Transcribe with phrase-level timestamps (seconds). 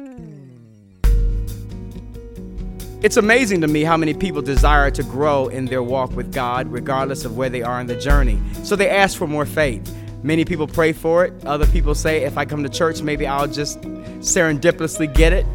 [0.00, 0.40] Hmm.
[3.02, 6.70] It's amazing to me how many people desire to grow in their walk with God,
[6.70, 8.38] regardless of where they are in the journey.
[8.62, 9.94] So they ask for more faith.
[10.22, 11.32] Many people pray for it.
[11.46, 15.46] Other people say, if I come to church, maybe I'll just serendipitously get it.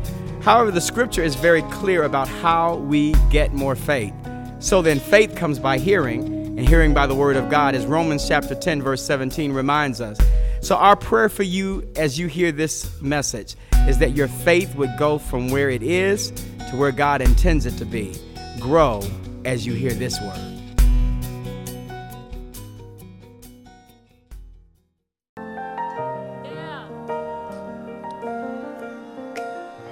[0.42, 4.14] However, the scripture is very clear about how we get more faith.
[4.60, 6.24] So then, faith comes by hearing,
[6.58, 10.20] and hearing by the word of God, as Romans chapter 10, verse 17 reminds us.
[10.66, 13.56] So, our prayer for you as you hear this message
[13.88, 17.78] is that your faith would go from where it is to where God intends it
[17.78, 18.16] to be.
[18.60, 19.04] Grow
[19.46, 20.40] as you hear this word.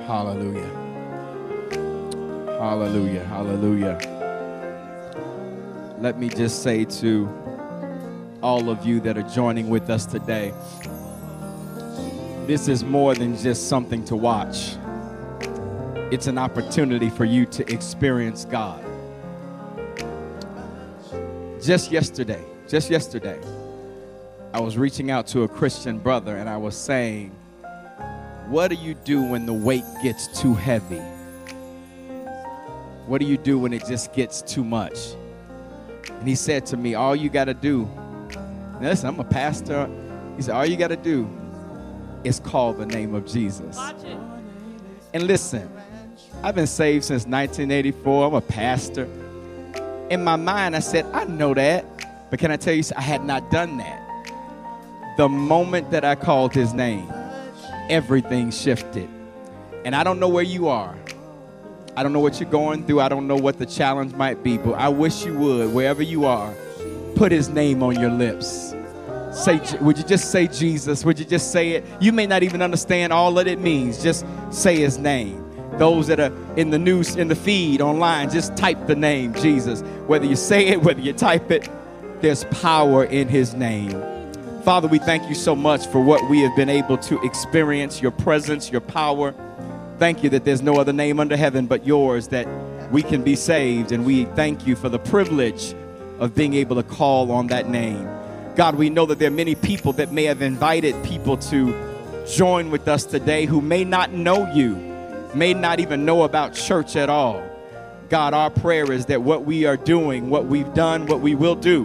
[0.08, 0.72] Hallelujah.
[2.60, 3.24] Hallelujah.
[3.26, 4.00] Hallelujah.
[6.00, 7.43] Let me just say to
[8.44, 10.54] all of you that are joining with us today
[12.46, 14.76] this is more than just something to watch,
[16.12, 18.84] it's an opportunity for you to experience God.
[21.64, 23.40] Just yesterday, just yesterday,
[24.54, 27.30] I was reaching out to a Christian brother and I was saying,
[28.50, 31.02] What do you do when the weight gets too heavy?
[33.08, 35.14] What do you do when it just gets too much?
[36.10, 37.90] And he said to me, All you got to do,
[38.88, 39.90] listen, I'm a pastor.
[40.36, 41.30] He said, All you got to do
[42.24, 43.78] is call the name of Jesus.
[45.14, 45.70] And listen,
[46.42, 48.28] I've been saved since 1984.
[48.28, 49.08] I'm a pastor.
[50.10, 51.86] In my mind, I said, I know that.
[52.30, 54.00] But can I tell you, I had not done that.
[55.18, 57.12] The moment that I called his name,
[57.90, 59.08] everything shifted.
[59.86, 60.96] And I don't know where you are.
[61.96, 63.02] I don't know what you're going through.
[63.02, 66.26] I don't know what the challenge might be, but I wish you would, wherever you
[66.26, 66.54] are,
[67.16, 68.73] put his name on your lips.
[69.34, 71.04] Say, would you just say Jesus?
[71.04, 71.86] Would you just say it?
[72.00, 74.02] You may not even understand all that it means.
[74.02, 75.44] Just say his name.
[75.80, 79.82] Those that are in the news, in the feed online, just type the name Jesus.
[80.06, 81.68] Whether you say it, whether you type it,
[82.22, 83.92] there's power in his name.
[84.64, 88.12] Father, we thank you so much for what we have been able to experience your
[88.12, 89.34] presence, your power.
[89.98, 92.48] Thank you that there's no other name under heaven but yours that
[92.92, 93.92] we can be saved.
[93.92, 95.74] And we thank you for the privilege
[96.20, 98.08] of being able to call on that name.
[98.56, 101.74] God, we know that there are many people that may have invited people to
[102.28, 104.76] join with us today who may not know you,
[105.34, 107.44] may not even know about church at all.
[108.10, 111.56] God, our prayer is that what we are doing, what we've done, what we will
[111.56, 111.84] do,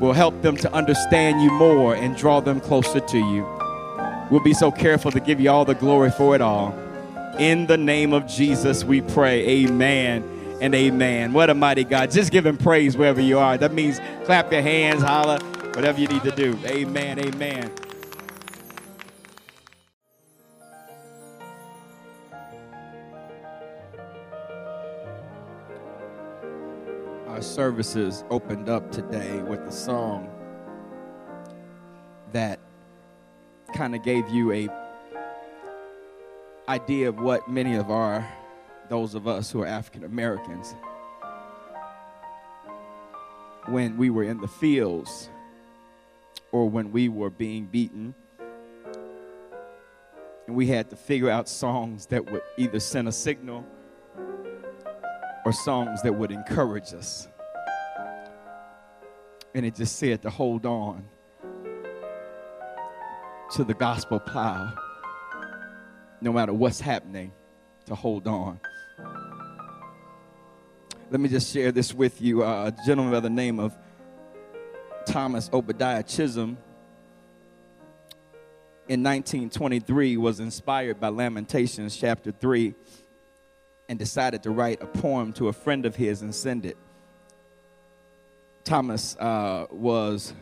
[0.00, 3.46] will help them to understand you more and draw them closer to you.
[4.30, 6.74] We'll be so careful to give you all the glory for it all.
[7.38, 9.46] In the name of Jesus, we pray.
[9.64, 10.24] Amen
[10.62, 11.34] and amen.
[11.34, 12.10] What a mighty God.
[12.10, 13.58] Just give him praise wherever you are.
[13.58, 15.38] That means clap your hands, holler,
[15.76, 16.58] whatever you need to do.
[16.64, 17.18] Amen.
[17.18, 17.70] Amen.
[27.28, 30.30] Our services opened up today with a song
[32.32, 32.58] that
[33.74, 34.68] kind of gave you a
[36.70, 38.26] idea of what many of our
[38.88, 40.74] those of us who are African Americans
[43.66, 45.28] when we were in the fields
[46.56, 48.14] or when we were being beaten
[50.46, 53.62] and we had to figure out songs that would either send a signal
[55.44, 57.28] or songs that would encourage us.
[59.54, 61.06] And it just said to hold on
[63.52, 64.72] to the gospel plow,
[66.22, 67.32] no matter what's happening,
[67.84, 68.58] to hold on.
[71.10, 72.44] Let me just share this with you.
[72.44, 73.76] Uh, a gentleman by the name of
[75.06, 76.58] Thomas Obadiah Chisholm
[78.88, 82.74] in 1923 was inspired by Lamentations chapter 3
[83.88, 86.76] and decided to write a poem to a friend of his and send it.
[88.64, 90.34] Thomas uh, was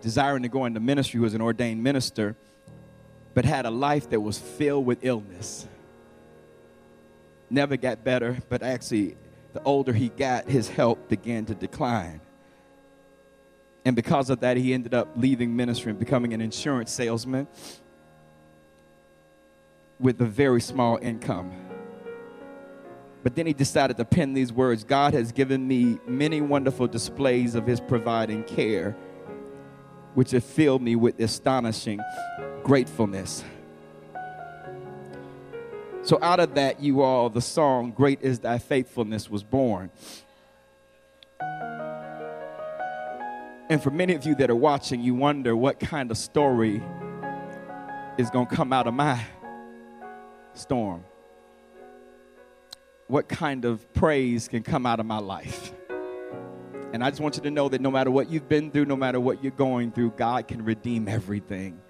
[0.00, 2.36] desiring to go into ministry, was an ordained minister,
[3.34, 5.66] but had a life that was filled with illness.
[7.50, 9.16] Never got better, but actually,
[9.52, 12.20] the older he got, his health began to decline.
[13.84, 17.46] And because of that, he ended up leaving ministry and becoming an insurance salesman
[20.00, 21.52] with a very small income.
[23.22, 27.54] But then he decided to pen these words God has given me many wonderful displays
[27.54, 28.96] of his providing care,
[30.14, 32.00] which have filled me with astonishing
[32.62, 33.44] gratefulness.
[36.02, 39.90] So, out of that, you all, the song, Great is Thy Faithfulness, was born.
[43.70, 46.82] And for many of you that are watching, you wonder what kind of story
[48.18, 49.22] is going to come out of my
[50.52, 51.04] storm?
[53.06, 55.72] What kind of praise can come out of my life?
[56.92, 58.96] And I just want you to know that no matter what you've been through, no
[58.96, 61.80] matter what you're going through, God can redeem everything.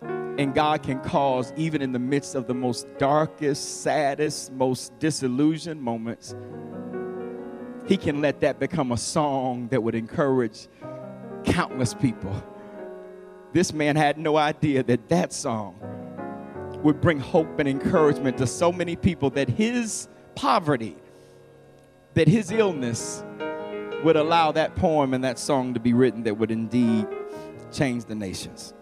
[0.00, 5.82] And God can cause, even in the midst of the most darkest, saddest, most disillusioned
[5.82, 6.34] moments,
[7.86, 10.68] He can let that become a song that would encourage
[11.44, 12.42] countless people.
[13.52, 15.78] This man had no idea that that song
[16.82, 20.96] would bring hope and encouragement to so many people that his poverty,
[22.14, 23.24] that his illness,
[24.02, 27.06] would allow that poem and that song to be written that would indeed
[27.72, 28.74] change the nations.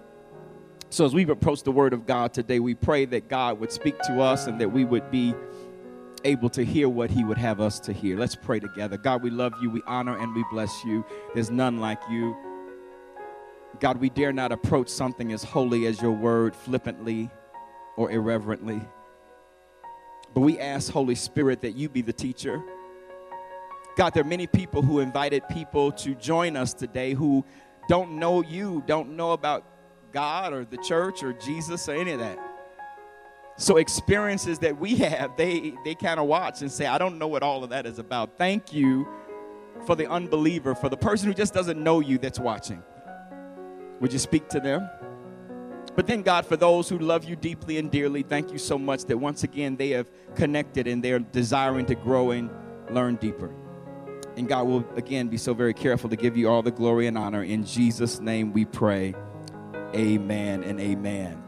[0.91, 3.99] So, as we approach the Word of God today, we pray that God would speak
[4.03, 5.35] to us and that we would be
[6.25, 8.19] able to hear what He would have us to hear.
[8.19, 8.97] Let's pray together.
[8.97, 11.05] God, we love you, we honor and we bless you.
[11.35, 12.37] There's none like you.
[13.81, 17.31] God, we dare not approach something as holy as your Word flippantly
[17.97, 18.81] or irreverently.
[20.33, 22.63] But we ask, Holy Spirit, that you be the teacher
[23.97, 27.45] God, there are many people who invited people to join us today who
[27.89, 29.65] don't know you, don't know about
[30.13, 32.39] God or the church or Jesus or any of that.
[33.57, 37.29] So experiences that we have, they they kind of watch and say, I don't know
[37.29, 38.37] what all of that is about.
[38.37, 39.07] Thank you
[39.87, 42.83] for the unbeliever, for the person who just doesn't know you that's watching.
[44.01, 44.89] Would you speak to them?
[45.95, 49.05] But then, God, for those who love you deeply and dearly, thank you so much
[49.05, 52.51] that once again they have connected and they're desiring to grow and
[52.91, 53.55] learn deeper.
[54.37, 57.17] And God will again be so very careful to give you all the glory and
[57.17, 57.45] honor.
[57.45, 59.15] In Jesus' name we pray.
[59.95, 61.44] Amen and amen.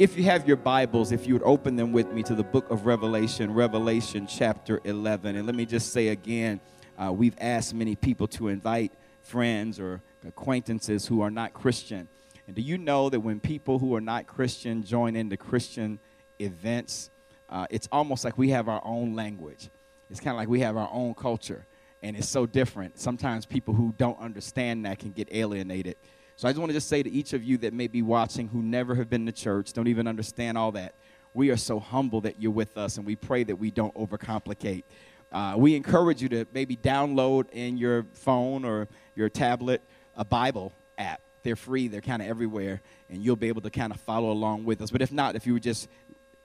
[0.00, 2.70] If you have your Bibles, if you would open them with me to the book
[2.70, 5.36] of Revelation, Revelation chapter 11.
[5.36, 6.58] And let me just say again,
[6.96, 12.08] uh, we've asked many people to invite friends or acquaintances who are not Christian.
[12.46, 15.98] And do you know that when people who are not Christian join into Christian
[16.38, 17.10] events,
[17.50, 19.68] uh, it's almost like we have our own language.
[20.08, 21.66] It's kind of like we have our own culture
[22.02, 22.98] and it's so different.
[22.98, 25.96] Sometimes people who don't understand that can get alienated.
[26.40, 28.48] So I just want to just say to each of you that may be watching
[28.48, 30.94] who never have been to church, don't even understand all that.
[31.34, 34.84] We are so humble that you're with us, and we pray that we don't overcomplicate.
[35.30, 39.82] Uh, we encourage you to maybe download in your phone or your tablet
[40.16, 41.20] a Bible app.
[41.42, 44.64] They're free, they're kind of everywhere, and you'll be able to kind of follow along
[44.64, 44.90] with us.
[44.90, 45.90] But if not, if you would just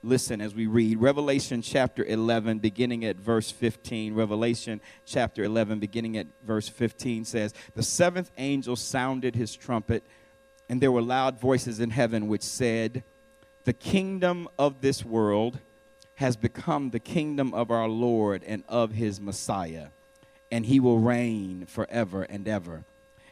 [0.06, 4.14] listen as we read Revelation chapter 11, beginning at verse 15.
[4.14, 10.04] Revelation chapter 11, beginning at verse 15 says, The seventh angel sounded his trumpet,
[10.68, 13.02] and there were loud voices in heaven which said,
[13.64, 15.58] The kingdom of this world
[16.14, 19.88] has become the kingdom of our Lord and of his Messiah,
[20.52, 22.84] and he will reign forever and ever.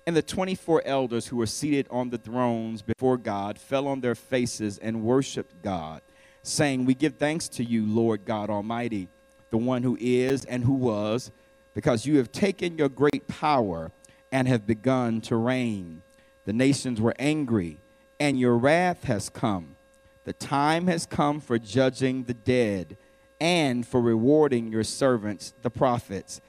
[0.08, 4.16] And the 24 elders who were seated on the thrones before God fell on their
[4.16, 6.02] faces and worshiped God
[6.44, 9.08] saying, We give thanks to you, Lord God Almighty,
[9.50, 11.32] the one who is and who was,
[11.75, 13.91] because you have taken your great power
[14.31, 16.02] and have begun to reign.
[16.44, 17.81] The nations were angry,
[18.20, 19.76] and your wrath has come.
[20.25, 22.96] The time has come for judging the dead
[23.41, 26.41] and for rewarding your servants, the prophets,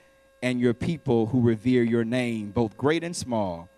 [0.42, 3.70] and your people who revere your name, both great and small,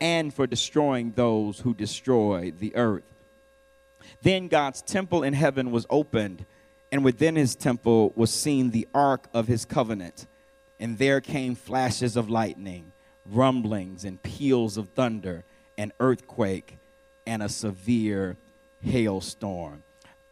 [0.00, 3.13] and for destroying those who destroy the earth.
[4.24, 6.46] Then God's temple in heaven was opened,
[6.90, 10.26] and within his temple was seen the ark of his covenant.
[10.80, 12.92] And there came flashes of lightning,
[13.26, 15.44] rumblings, and peals of thunder,
[15.76, 16.78] an earthquake,
[17.26, 18.38] and a severe
[18.80, 19.83] hailstorm.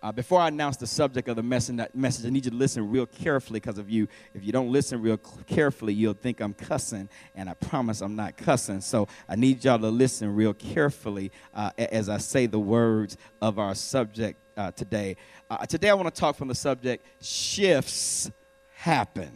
[0.02, 3.06] Uh, before I announce the subject of the message, I need you to listen real
[3.06, 5.16] carefully because if you if you don't listen real
[5.46, 8.80] carefully, you'll think I'm cussing, and I promise I'm not cussing.
[8.80, 13.60] So I need y'all to listen real carefully uh, as I say the words of
[13.60, 15.16] our subject uh, today.
[15.48, 18.28] Uh, today I want to talk from the subject shifts
[18.74, 19.30] happen.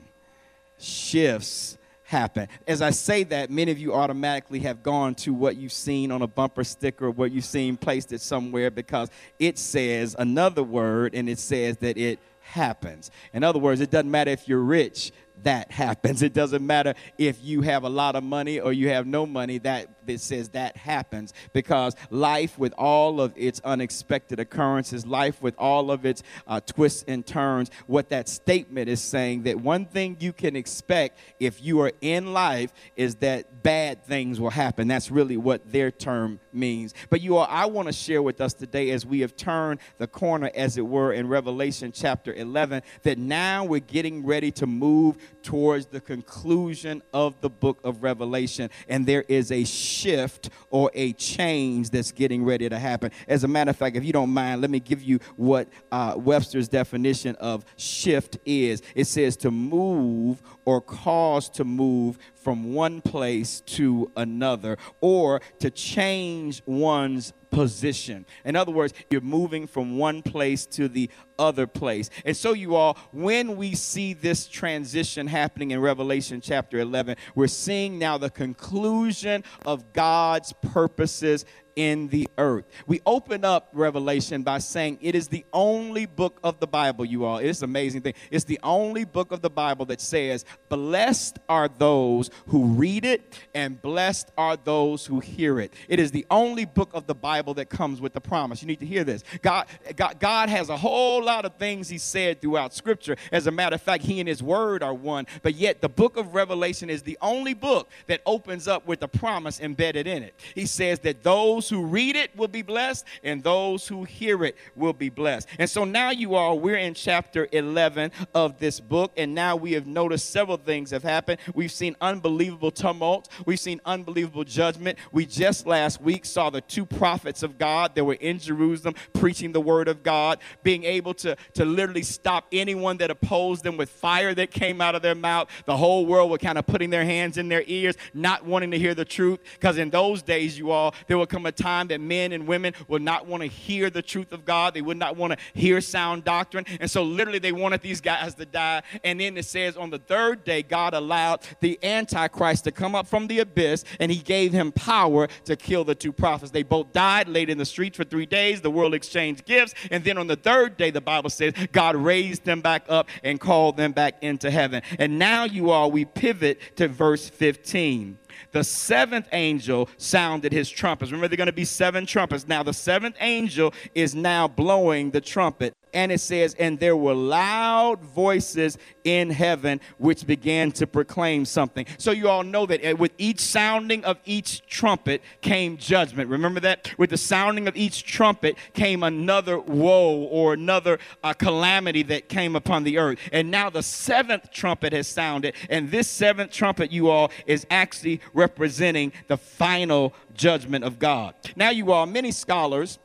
[0.79, 2.49] Shifts happen.
[2.67, 6.23] As I say that, many of you automatically have gone to what you've seen on
[6.23, 11.15] a bumper sticker or what you've seen placed it somewhere because it says another word
[11.15, 13.11] and it says that it happens.
[13.35, 15.11] In other words, it doesn't matter if you're rich,
[15.43, 16.23] that happens.
[16.23, 19.59] It doesn't matter if you have a lot of money or you have no money,
[19.59, 25.55] that it says that happens because life with all of its unexpected occurrences, life with
[25.59, 30.17] all of its uh, twists and turns, what that statement is saying that one thing
[30.21, 34.89] you can expect if you are in life is that bad things will happen.
[34.89, 36.95] That's really what their term means.
[37.11, 40.07] But you all, I want to share with us today as we have turned the
[40.07, 45.17] corner, as it were, in Revelation chapter 11, that now we're getting ready to move
[45.43, 49.65] towards the conclusion of the book of Revelation, and there is a
[49.97, 53.11] shift or a change that's getting ready to happen.
[53.29, 56.15] As a matter of fact, if you don't mind, let me give you what uh,
[56.17, 63.01] Webster's definition of shift is it says to move or cause to move from one
[63.01, 68.27] place to another or to change one's position.
[68.45, 71.09] In other words, you're moving from one place to the
[71.39, 72.11] other place.
[72.25, 77.47] And so, you all, when we see this transition happening in Revelation chapter 11, we're
[77.47, 82.65] seeing now the conclusion of God's purposes in the earth.
[82.87, 87.27] We open up Revelation by saying it is the only book of the Bible, you
[87.27, 87.37] all.
[87.37, 88.15] It's an amazing thing.
[88.31, 93.39] It's the only book of the Bible that says, Blessed are those who read it,
[93.55, 95.75] and blessed are those who hear it.
[95.89, 98.63] It is the only book of the Bible that comes with the promise.
[98.63, 99.23] You need to hear this.
[99.43, 103.17] God, God, God has a whole lot of things He said throughout Scripture.
[103.31, 106.17] As a matter of fact, He and His Word are one, but yet the book
[106.17, 110.35] of Revelation is the only book that opens up with the promise embedded in it.
[110.55, 114.45] He says that those those who read it will be blessed, and those who hear
[114.45, 115.49] it will be blessed.
[115.59, 119.73] And so now you all, we're in chapter 11 of this book, and now we
[119.73, 121.41] have noticed several things have happened.
[121.55, 124.99] We've seen unbelievable tumult, we've seen unbelievable judgment.
[125.11, 129.51] We just last week saw the two prophets of God that were in Jerusalem preaching
[129.51, 133.91] the word of God, being able to, to literally stop anyone that opposed them with
[133.91, 135.49] fire that came out of their mouth.
[135.65, 138.79] The whole world were kind of putting their hands in their ears, not wanting to
[138.79, 142.01] hear the truth, because in those days, you all, there would come a time that
[142.01, 144.75] men and women would not want to hear the truth of God.
[144.75, 146.65] They would not want to hear sound doctrine.
[146.81, 148.83] And so, literally, they wanted these guys to die.
[149.05, 153.07] And then it says, on the third day, God allowed the Antichrist to come up
[153.07, 156.51] from the abyss and he gave him power to kill the two prophets.
[156.51, 158.61] They both died, laid in the streets for three days.
[158.61, 159.75] The world exchanged gifts.
[159.91, 163.41] And then on the third day, the Bible says, God raised them back up and
[163.41, 164.83] called them back into heaven.
[164.99, 168.19] And now, you all, we pivot to verse 15
[168.53, 171.11] the seventh angel sounded his trumpets.
[171.11, 172.47] Remember, there are going to be seven trumpets.
[172.47, 177.15] Now, the seventh angel is now blowing the trumpet and it says, And there were
[177.15, 181.87] loud voices in heaven which began to proclaim something.
[181.97, 186.29] So you all know that uh, with each sounding of each trumpet came judgment.
[186.29, 186.93] Remember that?
[186.99, 192.55] With the sounding of each trumpet came another woe or another uh, calamity that came
[192.57, 193.19] upon the earth.
[193.33, 195.55] And now the seventh trumpet has sounded.
[195.71, 201.35] And this seventh trumpet, you all, is actually representing the final judgment of God.
[201.57, 202.99] Now, you all, many scholars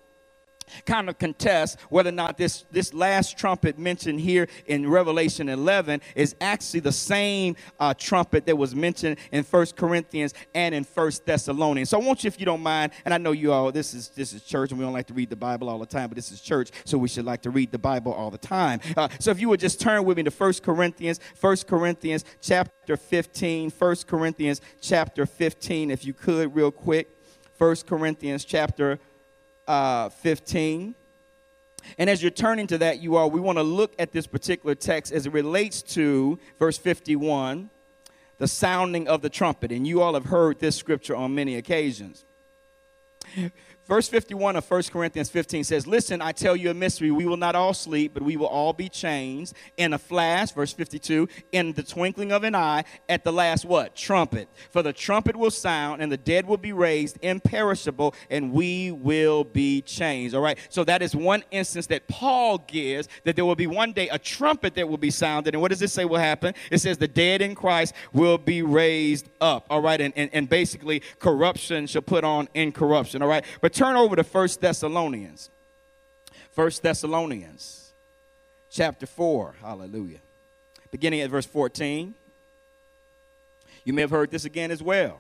[0.86, 6.02] kind of contest whether or not this, this last trumpet mentioned here in Revelation 11
[6.16, 11.26] is actually the same uh, trumpet that was mentioned in First Corinthians and in First
[11.26, 11.90] Thessalonians.
[11.90, 14.10] So I want you, if you don't mind, and I know you all, this is
[14.10, 16.16] this is church, and we don't like to read the Bible all the time, but
[16.16, 18.80] this is church, so we should like to read the Bible all the time.
[18.96, 22.98] Uh, so if you would just turn with me to First Corinthians, First Corinthians chapter
[22.98, 27.18] 15, First Corinthians chapter 15, if you could, real quick.
[27.58, 29.00] First Corinthians chapter
[29.72, 30.96] uh, 15.
[31.98, 34.76] And as you're turning to that, you are, we want to look at this particular
[34.76, 37.70] text as it relates to verse 51,
[38.38, 39.72] the sounding of the trumpet.
[39.72, 42.26] And you all have heard this scripture on many occasions.
[43.92, 47.12] Verse 51 of 1 Corinthians 15 says, Listen, I tell you a mystery.
[47.12, 50.52] We will not all sleep, but we will all be changed in a flash.
[50.52, 53.94] Verse 52, in the twinkling of an eye, at the last what?
[53.94, 54.48] Trumpet.
[54.70, 59.44] For the trumpet will sound, and the dead will be raised imperishable, and we will
[59.44, 60.36] be changed.
[60.36, 60.58] All right.
[60.70, 64.18] So that is one instance that Paul gives that there will be one day a
[64.18, 65.54] trumpet that will be sounded.
[65.54, 66.54] And what does it say will happen?
[66.72, 69.66] It says the dead in Christ will be raised up.
[69.70, 70.00] All right.
[70.00, 73.22] And, and, and basically, corruption shall put on incorruption.
[73.22, 73.44] All right.
[73.60, 75.50] But turn over to First Thessalonians.
[76.52, 77.94] First Thessalonians
[78.70, 79.56] chapter 4.
[79.60, 80.20] Hallelujah.
[80.92, 82.14] Beginning at verse 14.
[83.84, 85.20] You may have heard this again as well.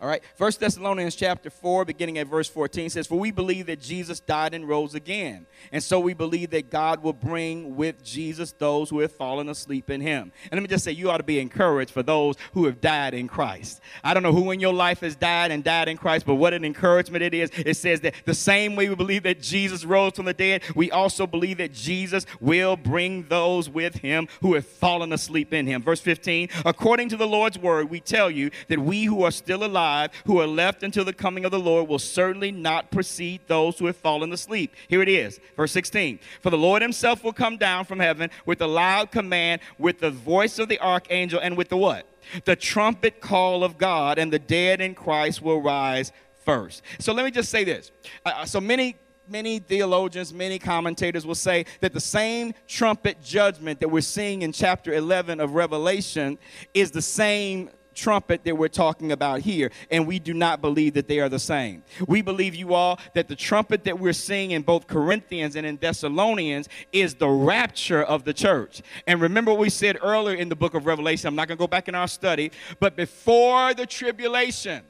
[0.00, 0.22] All right.
[0.34, 4.54] First Thessalonians chapter 4, beginning at verse 14 says, For we believe that Jesus died
[4.54, 5.46] and rose again.
[5.72, 9.90] And so we believe that God will bring with Jesus those who have fallen asleep
[9.90, 10.32] in him.
[10.44, 13.12] And let me just say, you ought to be encouraged for those who have died
[13.12, 13.82] in Christ.
[14.02, 16.54] I don't know who in your life has died and died in Christ, but what
[16.54, 17.50] an encouragement it is.
[17.54, 20.90] It says that the same way we believe that Jesus rose from the dead, we
[20.90, 25.82] also believe that Jesus will bring those with him who have fallen asleep in him.
[25.82, 29.62] Verse 15, according to the Lord's word, we tell you that we who are still
[29.62, 29.89] alive,
[30.26, 33.86] who are left until the coming of the Lord will certainly not precede those who
[33.86, 34.74] have fallen asleep.
[34.88, 36.20] Here it is, verse 16.
[36.40, 40.10] For the Lord himself will come down from heaven with a loud command, with the
[40.10, 42.06] voice of the archangel, and with the what?
[42.44, 46.12] The trumpet call of God, and the dead in Christ will rise
[46.44, 46.82] first.
[46.98, 47.90] So let me just say this.
[48.24, 48.96] Uh, so many
[49.30, 54.52] many theologians, many commentators will say that the same trumpet judgment that we're seeing in
[54.52, 56.36] chapter 11 of Revelation
[56.74, 61.08] is the same trumpet that we're talking about here, and we do not believe that
[61.08, 61.82] they are the same.
[62.06, 65.76] We believe, you all, that the trumpet that we're seeing in both Corinthians and in
[65.76, 68.82] Thessalonians is the rapture of the church.
[69.06, 71.28] And remember what we said earlier in the book of Revelation.
[71.28, 74.84] I'm not going to go back in our study, but before the tribulation,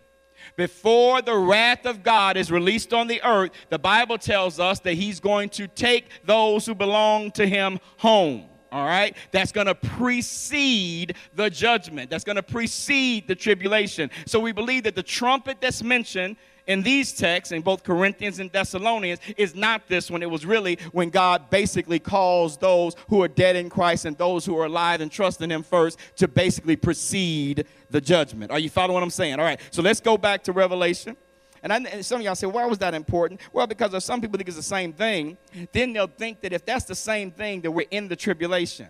[0.56, 4.94] before the wrath of God is released on the earth, the Bible tells us that
[4.94, 8.49] He's going to take those who belong to Him home.
[8.72, 9.16] All right?
[9.32, 12.10] That's going to precede the judgment.
[12.10, 14.10] That's going to precede the tribulation.
[14.26, 16.36] So we believe that the trumpet that's mentioned
[16.66, 20.22] in these texts, in both Corinthians and Thessalonians, is not this one.
[20.22, 24.44] It was really when God basically calls those who are dead in Christ and those
[24.44, 28.52] who are alive and trust in Him first to basically precede the judgment.
[28.52, 29.40] Are you following what I'm saying?
[29.40, 31.16] All right, so let's go back to Revelation.
[31.62, 33.40] And, I, and, some of y'all say, why was that important?
[33.52, 35.36] Well, because if some people think it's the same thing,
[35.72, 38.88] then they'll think that if that's the same thing, that we're in the tribulation.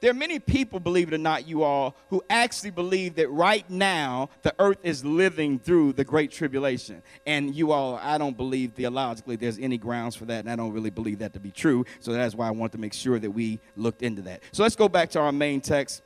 [0.00, 3.68] There are many people, believe it or not, you all, who actually believe that right
[3.68, 7.02] now the earth is living through the great tribulation.
[7.26, 10.72] And you all, I don't believe theologically there's any grounds for that, and I don't
[10.72, 11.84] really believe that to be true.
[12.00, 14.42] So that's why I want to make sure that we looked into that.
[14.52, 16.02] So let's go back to our main text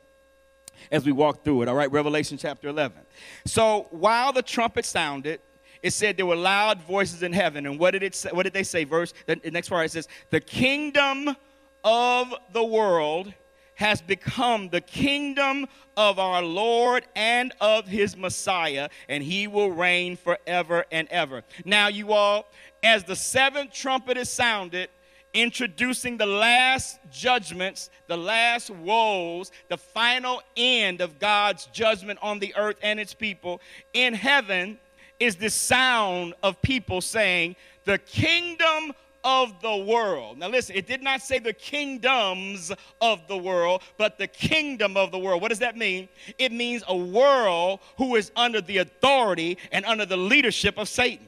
[0.90, 1.68] as we walk through it.
[1.68, 2.98] All right, Revelation chapter 11.
[3.46, 5.40] So while the trumpet sounded,
[5.82, 7.66] it said there were loud voices in heaven.
[7.66, 8.30] And what did it say?
[8.32, 8.84] What did they say?
[8.84, 11.36] Verse the next part it says, "The kingdom
[11.84, 13.32] of the world
[13.74, 15.66] has become the kingdom
[15.96, 21.88] of our Lord and of his Messiah, and he will reign forever and ever." Now,
[21.88, 22.50] you all,
[22.82, 24.90] as the seventh trumpet is sounded,
[25.34, 32.54] introducing the last judgments, the last woes, the final end of God's judgment on the
[32.56, 33.60] earth and its people
[33.92, 34.80] in heaven
[35.20, 38.92] is the sound of people saying, The kingdom
[39.24, 40.38] of the world.
[40.38, 45.10] Now, listen, it did not say the kingdoms of the world, but the kingdom of
[45.10, 45.42] the world.
[45.42, 46.08] What does that mean?
[46.38, 51.26] It means a world who is under the authority and under the leadership of Satan.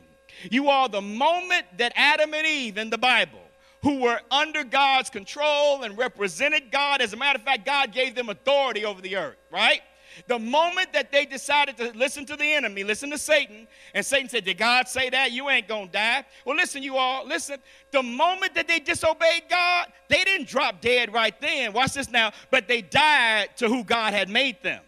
[0.50, 3.40] You are the moment that Adam and Eve in the Bible,
[3.82, 8.14] who were under God's control and represented God, as a matter of fact, God gave
[8.14, 9.82] them authority over the earth, right?
[10.26, 14.28] The moment that they decided to listen to the enemy, listen to Satan, and Satan
[14.28, 15.32] said, Did God say that?
[15.32, 16.24] You ain't gonna die.
[16.44, 17.58] Well, listen, you all, listen.
[17.90, 21.72] The moment that they disobeyed God, they didn't drop dead right then.
[21.72, 22.32] Watch this now.
[22.50, 24.82] But they died to who God had made them.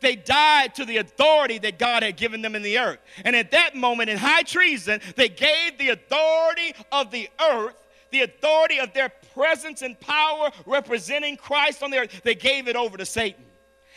[0.00, 2.98] They died to the authority that God had given them in the earth.
[3.24, 7.76] And at that moment, in high treason, they gave the authority of the earth
[8.10, 12.76] the authority of their presence and power representing Christ on the earth, they gave it
[12.76, 13.44] over to Satan.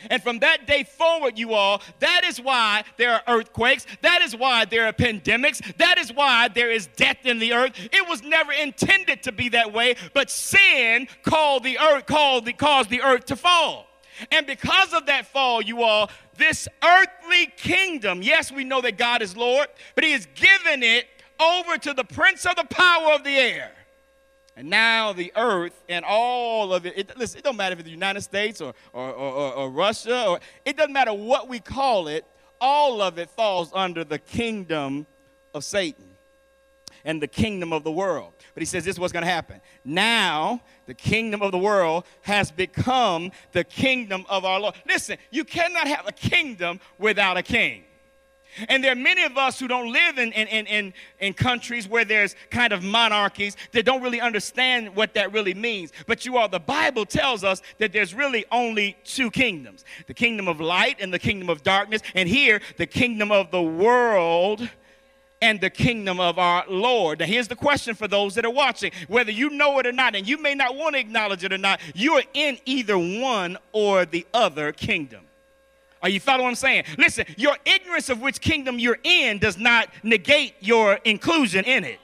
[0.09, 3.85] And from that day forward, you all, that is why there are earthquakes.
[4.01, 5.75] That is why there are pandemics.
[5.77, 7.73] That is why there is death in the earth.
[7.91, 12.53] It was never intended to be that way, but sin called the earth, called the,
[12.53, 13.87] caused the earth to fall.
[14.31, 19.21] And because of that fall, you all, this earthly kingdom, yes, we know that God
[19.21, 21.07] is Lord, but He has given it
[21.39, 23.71] over to the prince of the power of the air
[24.61, 27.87] and now the earth and all of it, it, listen, it don't matter if it's
[27.87, 32.07] the United States or, or, or, or Russia, or it doesn't matter what we call
[32.07, 32.25] it,
[32.61, 35.07] all of it falls under the kingdom
[35.55, 36.15] of Satan
[37.03, 38.33] and the kingdom of the world.
[38.53, 39.61] But he says this is what's going to happen.
[39.83, 44.75] Now, the kingdom of the world has become the kingdom of our Lord.
[44.87, 47.85] Listen, you cannot have a kingdom without a king.
[48.69, 51.87] And there are many of us who don't live in, in, in, in, in countries
[51.87, 55.91] where there's kind of monarchies that don't really understand what that really means.
[56.07, 60.47] But you all, the Bible tells us that there's really only two kingdoms the kingdom
[60.47, 62.01] of light and the kingdom of darkness.
[62.15, 64.69] And here, the kingdom of the world
[65.41, 67.19] and the kingdom of our Lord.
[67.19, 70.15] Now, here's the question for those that are watching whether you know it or not,
[70.15, 73.57] and you may not want to acknowledge it or not, you are in either one
[73.71, 75.21] or the other kingdom.
[76.03, 76.85] Are you following what I'm saying?
[76.97, 81.99] Listen, your ignorance of which kingdom you're in does not negate your inclusion in it.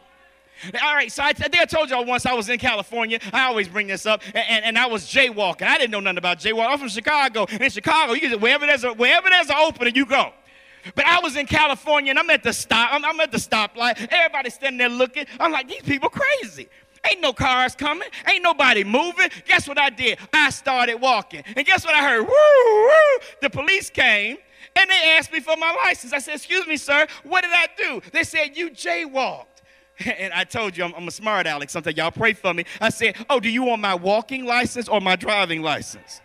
[0.81, 3.19] All right, so I, I told y'all once I was in California.
[3.31, 5.63] I always bring this up, and, and, and I was jaywalking.
[5.63, 6.69] I didn't know nothing about jaywalking.
[6.69, 7.45] I'm from Chicago.
[7.49, 10.31] And In Chicago, you can, wherever there's a wherever there's an opening, you go.
[10.95, 12.89] But I was in California, and I'm at the stop.
[12.91, 14.07] I'm, I'm at the stoplight.
[14.11, 15.25] Everybody's standing there looking.
[15.39, 16.69] I'm like, these people crazy.
[17.09, 18.07] Ain't no cars coming.
[18.27, 19.29] Ain't nobody moving.
[19.45, 20.17] Guess what I did?
[20.33, 21.43] I started walking.
[21.55, 22.21] And guess what I heard?
[22.21, 23.27] Woo, woo.
[23.41, 24.37] The police came
[24.75, 26.13] and they asked me for my license.
[26.13, 28.01] I said, Excuse me, sir, what did I do?
[28.11, 29.45] They said, You jaywalked.
[30.05, 31.71] And I told you I'm, I'm a smart aleck.
[31.71, 32.65] Sometimes y'all pray for me.
[32.79, 36.21] I said, Oh, do you want my walking license or my driving license?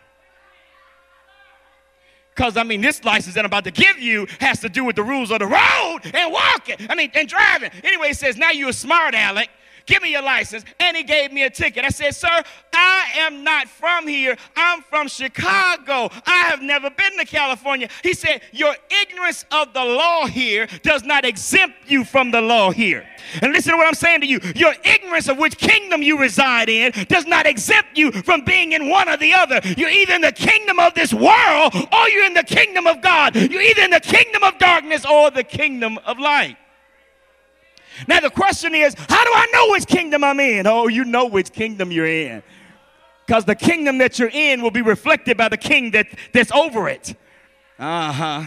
[2.35, 4.97] Because, I mean, this license that I'm about to give you has to do with
[4.97, 6.77] the rules of the road and walking.
[6.89, 7.71] I mean, and driving.
[7.85, 9.51] Anyway, it says, now you're a smart aleck.
[9.87, 10.65] Give me your license.
[10.81, 11.85] And he gave me a ticket.
[11.85, 12.43] I said, Sir,
[12.73, 14.37] I am not from here.
[14.57, 16.11] I'm from Chicago.
[16.27, 17.89] I have never been to California.
[18.03, 22.71] He said, Your ignorance of the law here does not exempt you from the law
[22.71, 23.07] here.
[23.41, 24.41] And listen to what I'm saying to you.
[24.55, 28.89] Your ignorance of which kingdom you reside in does not exempt you from being in
[28.89, 29.61] one or the other.
[29.77, 33.35] You're either in the kingdom of this world or you're in the kingdom of God.
[33.37, 36.57] You're either in the kingdom of darkness or the kingdom of light.
[38.07, 40.67] Now, the question is, how do I know which kingdom I'm in?
[40.67, 42.43] Oh, you know which kingdom you're in.
[43.27, 46.89] Because the kingdom that you're in will be reflected by the king that, that's over
[46.89, 47.15] it.
[47.79, 48.45] Uh huh.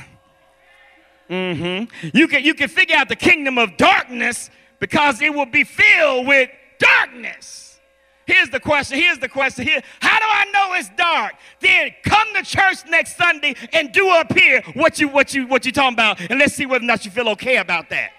[1.30, 2.10] Mm hmm.
[2.16, 6.28] You can, you can figure out the kingdom of darkness because it will be filled
[6.28, 7.80] with darkness.
[8.26, 8.98] Here's the question.
[9.00, 9.68] Here's the question.
[9.68, 11.34] Here, how do I know it's dark?
[11.60, 15.66] Then come to church next Sunday and do up here what you what you what
[15.66, 18.12] you talking about, and let's see whether or not you feel okay about that.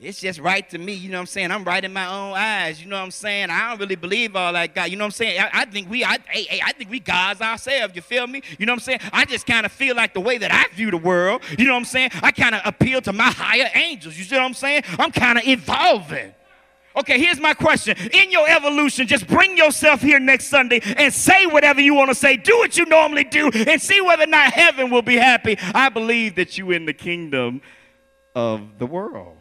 [0.00, 1.50] It's just right to me, you know what I'm saying?
[1.52, 3.48] I'm right in my own eyes, you know what I'm saying?
[3.48, 5.40] I don't really believe all that God, you know what I'm saying?
[5.40, 8.42] I, I think we, I, I, I think we gods ourselves, you feel me?
[8.58, 9.00] You know what I'm saying?
[9.12, 11.72] I just kind of feel like the way that I view the world, you know
[11.72, 12.10] what I'm saying?
[12.22, 14.82] I kind of appeal to my higher angels, you see what I'm saying?
[14.98, 16.34] I'm kind of evolving.
[16.96, 17.96] Okay, here's my question.
[18.12, 22.14] In your evolution, just bring yourself here next Sunday and say whatever you want to
[22.14, 22.36] say.
[22.36, 25.56] Do what you normally do and see whether or not heaven will be happy.
[25.74, 27.62] I believe that you in the kingdom
[28.36, 29.38] of the world.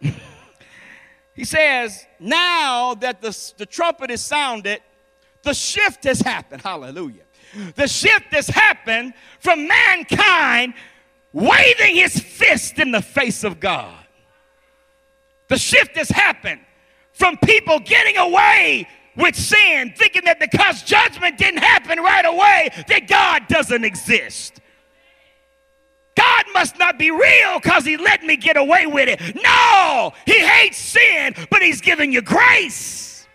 [1.34, 4.80] he says, now that the, the trumpet is sounded,
[5.42, 6.62] the shift has happened.
[6.62, 7.22] Hallelujah.
[7.74, 10.74] The shift has happened from mankind
[11.32, 13.94] waving his fist in the face of God.
[15.48, 16.60] The shift has happened
[17.12, 23.08] from people getting away with sin, thinking that because judgment didn't happen right away, that
[23.08, 24.60] God doesn't exist.
[26.18, 29.36] God must not be real because he let me get away with it.
[29.36, 33.26] No, he hates sin, but he's giving you grace.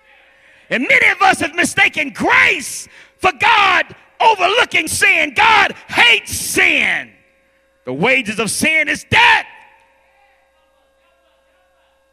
[0.70, 2.88] And many of us have mistaken grace
[3.20, 5.34] for God overlooking sin.
[5.34, 7.12] God hates sin.
[7.86, 9.46] The wages of sin is death.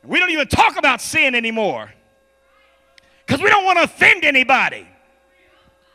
[0.04, 1.92] We don't even talk about sin anymore
[3.26, 4.86] because we don't want to offend anybody.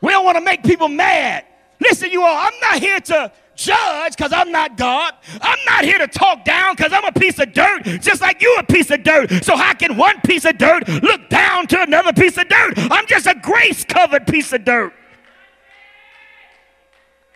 [0.00, 1.44] We don't want to make people mad.
[1.80, 5.14] Listen, you all, I'm not here to judge because I'm not God.
[5.40, 8.56] I'm not here to talk down because I'm a piece of dirt, just like you
[8.58, 9.44] a piece of dirt.
[9.44, 12.74] So how can one piece of dirt look down to another piece of dirt?
[12.76, 14.92] I'm just a grace covered piece of dirt.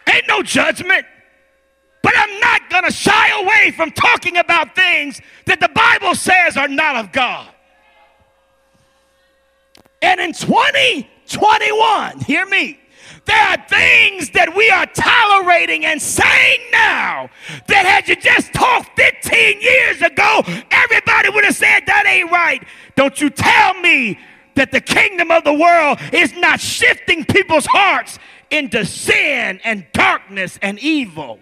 [0.08, 1.06] Ain't no judgment.
[2.02, 6.56] But I'm not going to shy away from talking about things that the Bible says
[6.56, 7.48] are not of God.
[10.02, 12.79] And in 2021, hear me,
[13.30, 17.30] there are things that we are tolerating and saying now
[17.68, 22.62] that had you just talked 15 years ago, everybody would have said that ain't right.
[22.96, 24.18] Don't you tell me
[24.56, 28.18] that the kingdom of the world is not shifting people's hearts
[28.50, 31.38] into sin and darkness and evil.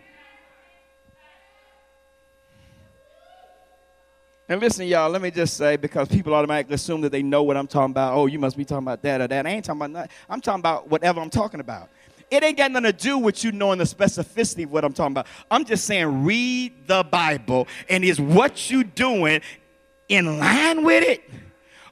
[4.50, 7.56] And listen, y'all, let me just say, because people automatically assume that they know what
[7.56, 8.14] I'm talking about.
[8.14, 9.46] Oh, you must be talking about that or that.
[9.46, 10.11] I ain't talking about nothing.
[10.28, 11.90] I'm talking about whatever I'm talking about.
[12.30, 15.12] It ain't got nothing to do with you knowing the specificity of what I'm talking
[15.12, 15.26] about.
[15.50, 19.42] I'm just saying, read the Bible, and is what you doing
[20.08, 21.22] in line with it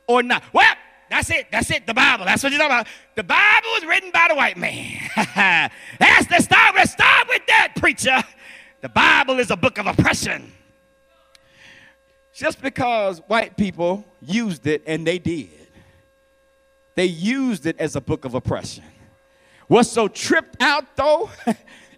[0.07, 0.43] or not?
[0.53, 0.75] Well,
[1.11, 1.47] that's it.
[1.53, 1.87] That's it.
[1.87, 2.25] The Bible.
[2.25, 2.87] That's what you're talking about.
[3.17, 4.99] The Bible was written by the white man.
[5.99, 6.75] that's the start.
[6.75, 8.23] Let's start with that, preacher.
[8.81, 10.53] The Bible is a book of oppression.
[12.37, 15.49] Just because white people used it, and they did,
[16.95, 18.85] they used it as a book of oppression.
[19.69, 21.31] What's so tripped out though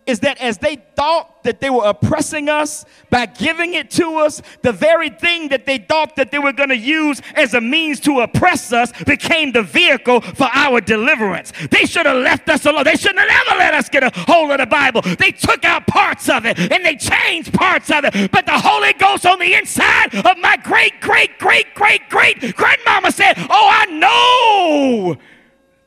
[0.08, 4.40] is that as they thought that they were oppressing us by giving it to us,
[4.62, 8.00] the very thing that they thought that they were going to use as a means
[8.00, 11.52] to oppress us became the vehicle for our deliverance.
[11.70, 12.84] They should have left us alone.
[12.84, 15.02] They shouldn't have ever let us get a hold of the Bible.
[15.02, 18.30] They took out parts of it and they changed parts of it.
[18.32, 23.12] But the Holy Ghost on the inside of my great, great, great, great, great grandmama
[23.12, 25.16] said, Oh, I know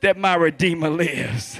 [0.01, 1.59] that my Redeemer lives.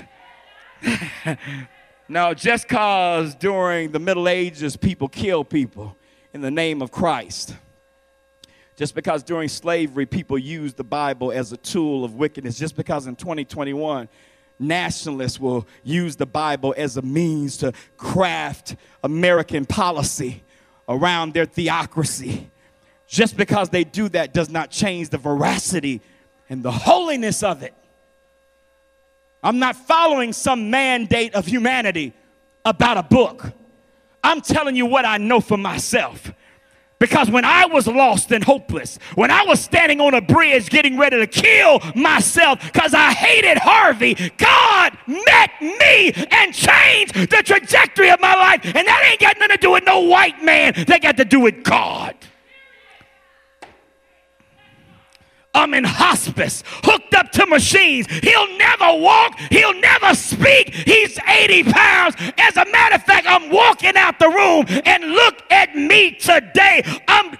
[2.12, 5.96] now, just because during the Middle Ages people kill people
[6.34, 7.56] in the name of Christ,
[8.76, 13.08] just because during slavery people used the Bible as a tool of wickedness, just because
[13.08, 14.10] in 2021
[14.60, 20.44] nationalists will use the Bible as a means to craft American policy
[20.88, 22.52] around their theocracy,
[23.08, 26.02] just because they do that does not change the veracity
[26.50, 27.74] and the holiness of it.
[29.44, 32.14] I'm not following some mandate of humanity
[32.64, 33.52] about a book.
[34.24, 36.32] I'm telling you what I know for myself.
[37.00, 41.00] Because when I was lost and hopeless, when I was standing on a bridge getting
[41.00, 48.12] ready to kill myself because I hated Harvey, God met me and changed the trajectory
[48.12, 48.64] of my life.
[48.64, 51.40] And that ain't got nothing to do with no white man, that got to do
[51.40, 52.14] with God.
[55.54, 58.08] I'm in hospice, hooked up to machines.
[58.08, 60.74] He'll never walk, he'll never speak.
[60.74, 62.16] He's 80 pounds.
[62.38, 66.84] As a matter of fact, I'm walking out the room and look at me today.
[67.08, 67.38] I'm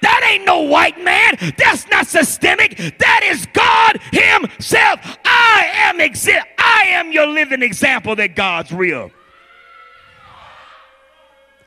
[0.00, 1.36] that ain't no white man.
[1.56, 2.76] That's not systemic.
[2.98, 5.00] That is God Himself.
[5.24, 6.46] I am exist.
[6.56, 9.10] I am your living example that God's real.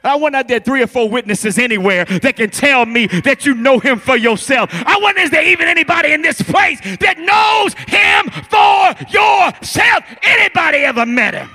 [0.03, 3.53] I wonder if there three or four witnesses anywhere that can tell me that you
[3.53, 4.69] know him for yourself.
[4.73, 10.03] I wonder is there even anybody in this place that knows him for yourself?
[10.23, 11.49] Anybody ever met him?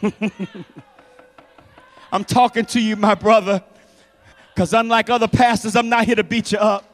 [2.12, 3.62] I'm talking to you, my brother,
[4.54, 6.87] because unlike other pastors, I'm not here to beat you up.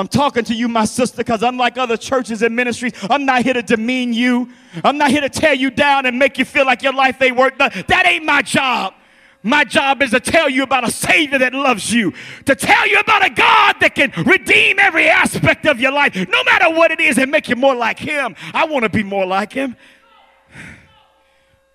[0.00, 3.52] I'm talking to you, my sister, because unlike other churches and ministries, I'm not here
[3.52, 4.48] to demean you.
[4.82, 7.36] I'm not here to tear you down and make you feel like your life ain't
[7.36, 7.84] worth nothing.
[7.88, 8.94] That ain't my job.
[9.42, 12.14] My job is to tell you about a Savior that loves you,
[12.46, 16.44] to tell you about a God that can redeem every aspect of your life, no
[16.44, 18.36] matter what it is, and make you more like Him.
[18.54, 19.76] I want to be more like Him.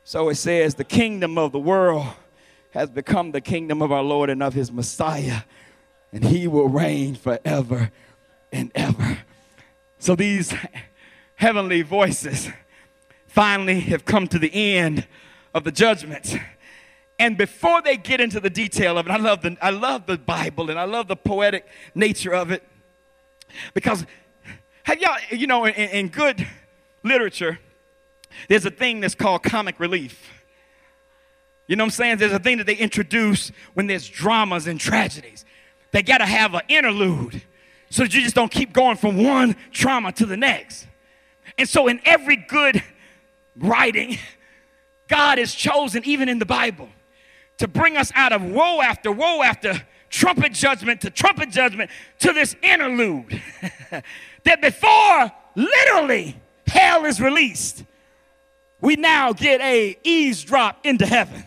[0.03, 2.07] So it says, the kingdom of the world
[2.71, 5.41] has become the kingdom of our Lord and of His Messiah,
[6.11, 7.91] and He will reign forever
[8.55, 9.19] and ever.
[9.99, 10.53] So these
[11.35, 12.49] heavenly voices
[13.27, 15.05] finally have come to the end
[15.53, 16.37] of the judgment.
[17.19, 20.17] And before they get into the detail of it, I love the, I love the
[20.17, 22.63] Bible and I love the poetic nature of it.
[23.73, 24.05] Because
[24.83, 26.47] have y'all, you know, in, in good
[27.03, 27.59] literature,
[28.47, 30.31] there's a thing that's called comic relief.
[31.67, 32.17] You know what I'm saying?
[32.17, 35.45] There's a thing that they introduce when there's dramas and tragedies.
[35.91, 37.41] They got to have an interlude
[37.89, 40.87] so that you just don't keep going from one trauma to the next.
[41.57, 42.83] And so, in every good
[43.55, 44.17] writing,
[45.07, 46.89] God is chosen, even in the Bible,
[47.57, 52.33] to bring us out of woe after woe after trumpet judgment to trumpet judgment to
[52.33, 53.41] this interlude.
[54.43, 57.83] that before literally hell is released,
[58.81, 61.43] we now get a eavesdrop into heaven.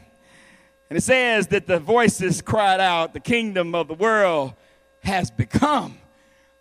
[0.90, 4.54] And it says that the voices cried out, the kingdom of the world
[5.00, 5.98] has become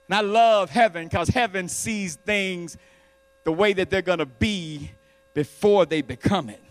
[0.08, 2.78] and I love heaven because heaven sees things
[3.44, 4.92] the way that they're going to be
[5.34, 6.62] before they become it.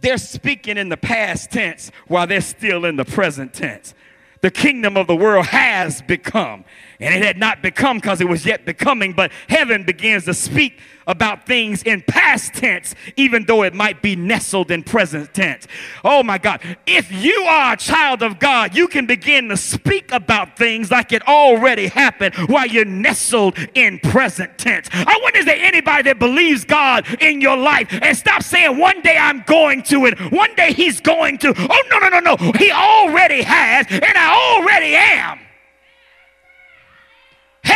[0.00, 3.94] They're speaking in the past tense while they're still in the present tense.
[4.42, 6.64] The kingdom of the world has become.
[7.00, 10.78] And it had not become because it was yet becoming, but heaven begins to speak
[11.06, 15.66] about things in past tense, even though it might be nestled in present tense.
[16.04, 16.60] Oh my God.
[16.86, 21.12] If you are a child of God, you can begin to speak about things like
[21.12, 24.88] it already happened while you're nestled in present tense.
[24.92, 29.00] I wonder is there anybody that believes God in your life and stop saying one
[29.02, 31.54] day I'm going to it, one day he's going to.
[31.56, 32.52] Oh, no, no, no, no.
[32.58, 35.45] He already has, and I already am.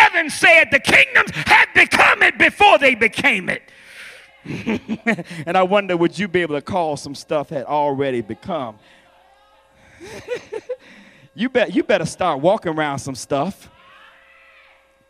[0.00, 3.62] Heaven said the kingdoms had become it before they became it.
[5.46, 8.78] and I wonder, would you be able to call some stuff had already become?
[11.34, 13.68] you, bet, you better start walking around some stuff.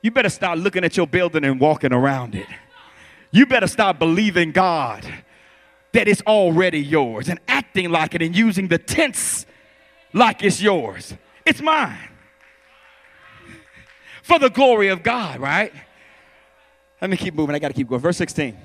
[0.02, 2.48] You better start looking at your building and walking around it.
[3.30, 5.06] You better start believing God
[5.92, 9.46] that it's already yours and acting like it and using the tense
[10.12, 11.14] like it's yours.
[11.46, 12.09] It's mine
[14.30, 15.72] for the glory of God, right?
[17.00, 17.56] Let me keep moving.
[17.56, 18.00] I got to keep going.
[18.00, 18.56] Verse 16.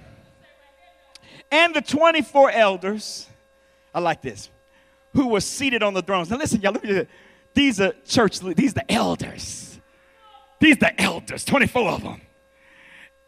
[1.52, 3.28] And the 24 elders,
[3.92, 4.52] I like this,
[5.14, 6.30] who were seated on the thrones.
[6.30, 7.08] Now listen, y'all, look at
[7.56, 9.80] These are church, these are the elders.
[10.60, 12.22] These are the elders, 24 of them.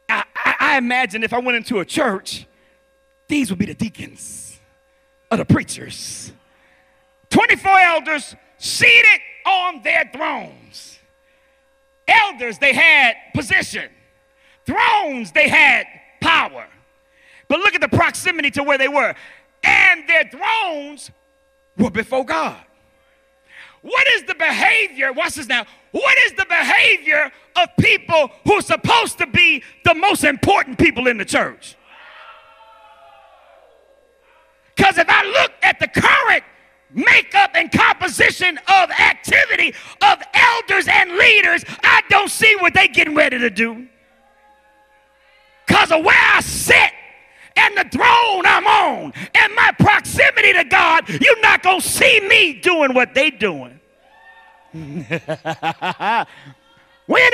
[0.08, 2.46] I, I, I imagine if I went into a church,
[3.28, 4.60] these would be the deacons
[5.32, 6.32] or the preachers.
[7.32, 10.97] 24 elders seated on their thrones.
[12.08, 13.90] Elders, they had position.
[14.66, 15.86] Thrones, they had
[16.22, 16.68] power.
[17.48, 19.16] But look at the proximity to where they were.
[19.64, 21.12] And their thrones
[21.78, 22.58] were before God.
[23.82, 25.14] What is the behavior?
[25.14, 25.66] Watch this now.
[25.92, 31.08] What is the behavior of people who are supposed to be the most important people
[31.08, 31.76] in the church?
[34.76, 36.44] Because if I look at the current
[36.92, 43.16] makeup and composition of activity of elders and leaders, I don't see what they getting
[43.16, 43.88] ready to do.
[45.66, 46.92] Because of where I sit
[47.56, 52.22] and the throne I'm on and my proximity to God, you're not going to see
[52.22, 53.80] me doing what they doing.
[54.74, 54.86] when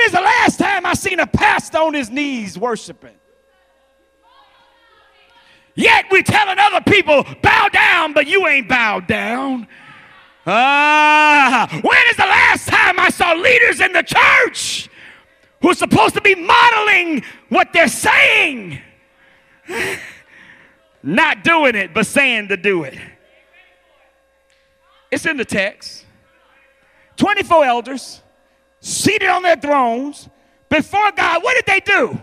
[0.00, 3.14] is the last time I seen a pastor on his knees worshiping?
[5.74, 9.66] Yet we telling other people, bow down, but you ain't bowed down.
[10.46, 14.90] Ah, when is the last time I saw leaders in the church
[15.62, 18.78] who's supposed to be modeling what they're saying?
[21.02, 22.98] Not doing it, but saying to do it.
[25.10, 26.04] It's in the text.
[27.16, 28.22] 24 elders
[28.80, 30.28] seated on their thrones
[30.68, 31.42] before God.
[31.42, 32.20] What did they do?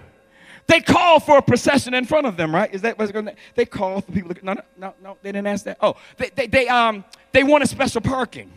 [0.71, 2.73] They called for a procession in front of them, right?
[2.73, 3.36] Is that what's going to?
[3.55, 4.34] They called for people.
[4.34, 5.77] To, no, no, no, no, they didn't ask that.
[5.81, 7.03] Oh, they, they, they, um,
[7.34, 8.49] they wanted special parking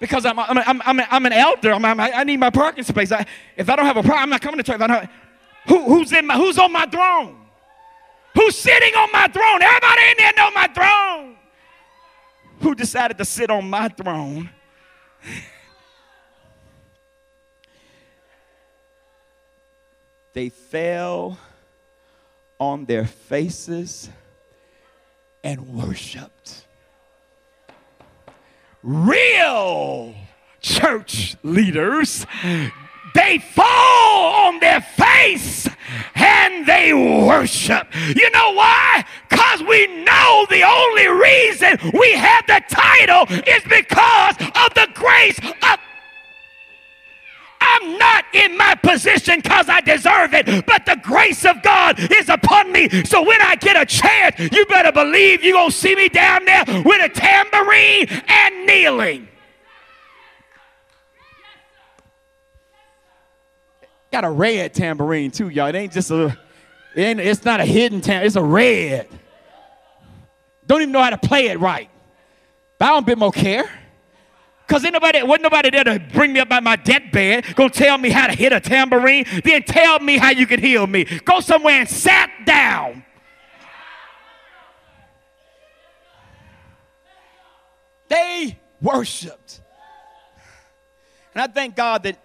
[0.00, 1.72] because I'm, I'm, I'm, I'm, I'm an elder.
[1.72, 3.12] I'm, I'm, i need my parking space.
[3.12, 3.24] I,
[3.56, 4.80] if I don't have a problem, I'm not coming to church.
[4.80, 5.08] I don't,
[5.68, 7.46] who, who's in my, who's on my throne?
[8.34, 9.62] Who's sitting on my throne?
[9.62, 11.36] Everybody in there know my throne.
[12.62, 14.50] Who decided to sit on my throne?
[20.36, 21.38] they fell
[22.60, 24.10] on their faces
[25.42, 26.66] and worshiped.
[28.82, 30.14] Real
[30.60, 32.26] church leaders,
[33.14, 35.70] they fall on their face
[36.14, 37.86] and they worship.
[38.14, 39.06] You know why?
[39.30, 45.38] Because we know the only reason we have the title is because of the grace
[45.62, 45.78] of
[47.76, 52.28] I'm not in my position because I deserve it, but the grace of God is
[52.28, 52.88] upon me.
[53.04, 56.44] So when I get a chance, you better believe you're going to see me down
[56.44, 59.28] there with a tambourine and kneeling.
[64.12, 65.66] Got a red tambourine too, y'all.
[65.66, 66.36] It ain't just a,
[66.94, 69.08] it ain't, it's not a hidden tambourine, it's a red.
[70.66, 71.90] Don't even know how to play it right.
[72.78, 73.70] But I don't bit more care.
[74.66, 78.10] Because nobody, wasn't nobody there to bring me up by my deathbed, gonna tell me
[78.10, 81.04] how to hit a tambourine, then tell me how you can heal me.
[81.04, 83.04] Go somewhere and sat down.
[88.08, 89.60] They worshiped.
[91.34, 92.18] And I thank God that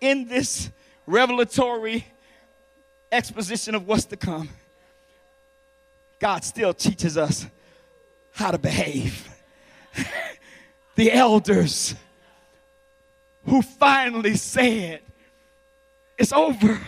[0.00, 0.70] in this
[1.06, 2.06] revelatory
[3.12, 4.48] exposition of what's to come,
[6.18, 7.46] God still teaches us
[8.32, 9.28] how to behave
[10.94, 11.94] the elders
[13.46, 15.00] who finally said,
[16.18, 16.80] It's over.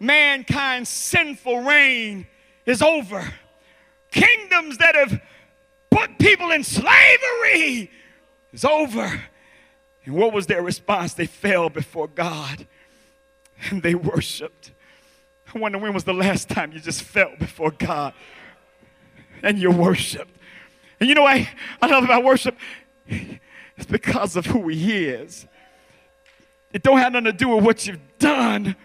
[0.00, 2.26] Mankind's sinful reign
[2.66, 3.32] is over.
[4.10, 5.20] Kingdoms that have
[5.90, 7.90] put people in slavery
[8.52, 9.22] is over.
[10.04, 11.14] And what was their response?
[11.14, 12.66] They fell before God
[13.70, 14.72] and they worshiped.
[15.54, 18.12] I wonder when was the last time you just fell before God
[19.42, 20.36] and you worshiped.
[21.00, 21.46] And you know what
[21.80, 22.56] I love about worship?
[23.76, 25.46] It's because of who he is.
[26.72, 28.76] It don't have nothing to do with what you've done.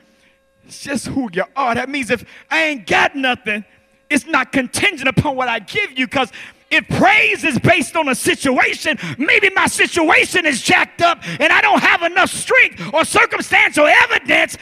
[0.65, 1.75] It's just who you are.
[1.75, 3.65] That means if I ain't got nothing,
[4.09, 6.31] it's not contingent upon what I give you because
[6.71, 11.61] if praise is based on a situation, maybe my situation is jacked up and I
[11.61, 14.57] don't have enough strength or circumstantial evidence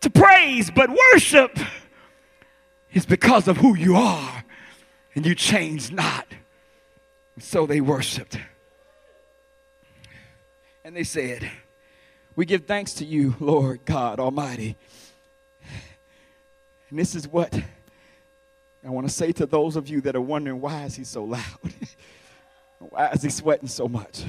[0.00, 0.70] to praise.
[0.70, 1.58] But worship
[2.92, 4.44] is because of who you are
[5.14, 6.26] and you change not.
[7.38, 8.38] So they worshiped.
[10.88, 11.46] And they said,
[12.34, 14.74] We give thanks to you, Lord God Almighty.
[16.88, 17.52] And this is what
[18.82, 21.24] I want to say to those of you that are wondering why is he so
[21.24, 21.42] loud?
[22.78, 24.24] why is he sweating so much?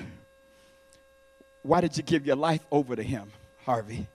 [1.61, 3.31] Why did you give your life over to him,
[3.63, 4.07] Harvey?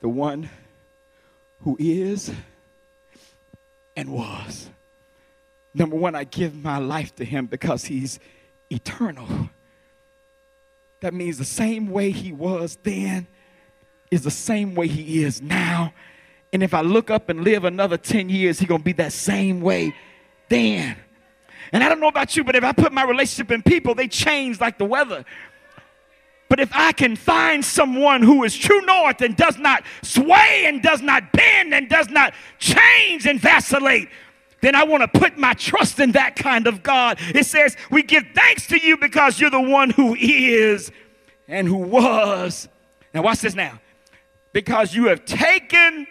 [0.00, 0.50] The one
[1.62, 2.30] who is
[3.96, 4.68] and was.
[5.72, 8.20] Number one, I give my life to him because he's
[8.68, 9.48] eternal.
[11.00, 13.26] That means the same way he was then
[14.10, 15.92] is the same way he is now.
[16.52, 19.60] And if I look up and live another 10 years, he's gonna be that same
[19.60, 19.94] way
[20.48, 20.96] then.
[21.72, 24.08] And I don't know about you, but if I put my relationship in people, they
[24.08, 25.24] change like the weather.
[26.48, 30.82] But if I can find someone who is true north and does not sway and
[30.82, 34.08] does not bend and does not change and vacillate,
[34.60, 37.18] then I want to put my trust in that kind of God.
[37.20, 40.90] It says, We give thanks to you because you're the one who is
[41.46, 42.68] and who was.
[43.14, 43.80] Now, watch this now.
[44.52, 46.06] Because you have taken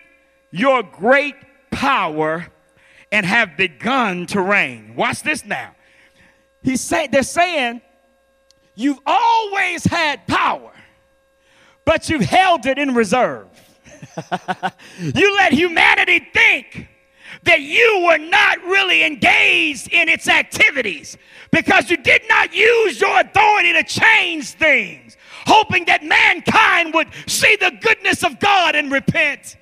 [0.52, 1.36] your great
[1.72, 2.48] power
[3.12, 4.96] and have begun to reign.
[4.96, 5.76] Watch this now.
[6.64, 7.82] He's saying they're saying
[8.76, 10.72] you've always had power,
[11.86, 13.48] but you've held it in reserve.
[15.00, 16.88] you let humanity think
[17.48, 21.18] that you were not really engaged in its activities
[21.52, 27.56] because you did not use your authority to change things, hoping that mankind would see
[27.56, 29.56] the goodness of God and repent.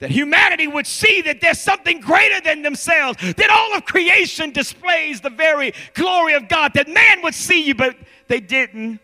[0.00, 5.22] That humanity would see that there's something greater than themselves, that all of creation displays
[5.22, 7.96] the very glory of God, that man would see you, but
[8.28, 9.00] they didn't.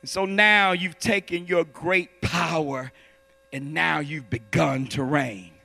[0.00, 2.90] And so now you've taken your great power
[3.52, 5.55] and now you've begun to reign.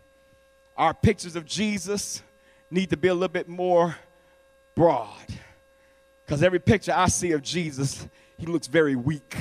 [0.78, 2.22] Our pictures of Jesus
[2.70, 3.96] need to be a little bit more
[4.76, 5.10] broad.
[6.26, 8.08] Because every picture I see of Jesus,
[8.38, 9.36] he looks very weak.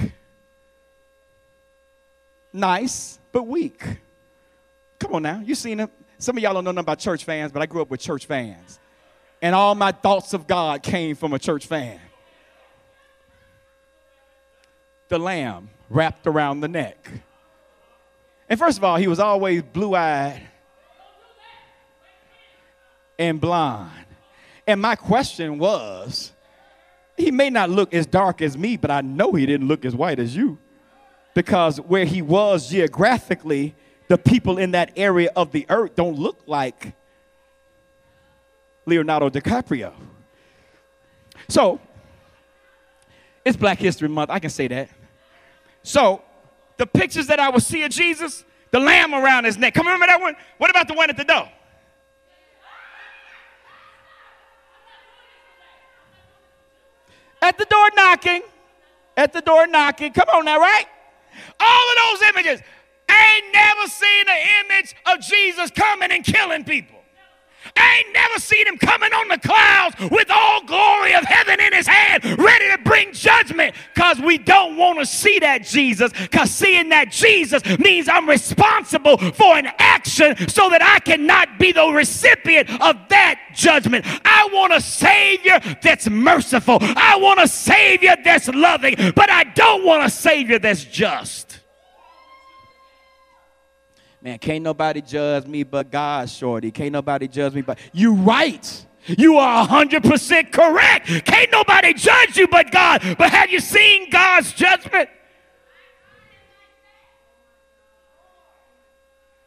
[2.53, 3.83] Nice, but weak.
[4.99, 5.91] Come on now, you seen him.
[6.18, 8.26] Some of y'all don't know nothing about church fans, but I grew up with church
[8.26, 8.78] fans.
[9.41, 11.99] And all my thoughts of God came from a church fan.
[15.09, 17.11] The lamb wrapped around the neck.
[18.49, 20.43] And first of all, he was always blue eyed
[23.20, 23.90] and blonde.
[24.66, 26.32] And my question was,
[27.16, 29.94] he may not look as dark as me, but I know he didn't look as
[29.94, 30.58] white as you.
[31.34, 33.76] Because where he was geographically,
[34.08, 36.94] the people in that area of the earth don't look like
[38.86, 39.92] Leonardo DiCaprio.
[41.48, 41.78] So,
[43.44, 44.30] it's Black History Month.
[44.30, 44.88] I can say that.
[45.82, 46.22] So,
[46.78, 49.74] the pictures that I would see of Jesus, the lamb around his neck.
[49.74, 50.34] Come remember that one?
[50.58, 51.48] What about the one at the door?
[57.43, 58.43] At the door knocking.
[59.16, 60.12] At the door knocking.
[60.12, 60.86] Come on now, right?
[61.59, 62.61] All of those images.
[63.09, 66.99] I ain't never seen an image of Jesus coming and killing people.
[67.76, 71.72] I ain't never seen him coming on the clouds with all glory of heaven in
[71.72, 73.74] his hand, ready to bring judgment.
[73.94, 76.12] Because we don't want to see that Jesus.
[76.12, 81.72] Because seeing that Jesus means I'm responsible for an action so that I cannot be
[81.72, 84.04] the recipient of that judgment.
[84.24, 86.78] I want a Savior that's merciful.
[86.80, 88.96] I want a Savior that's loving.
[89.14, 91.59] But I don't want a Savior that's just.
[94.22, 96.70] Man, can't nobody judge me but God, shorty.
[96.70, 98.86] Can't nobody judge me but you right.
[99.06, 101.06] You are 100% correct.
[101.24, 103.02] Can't nobody judge you but God.
[103.16, 105.08] But have you seen God's judgment?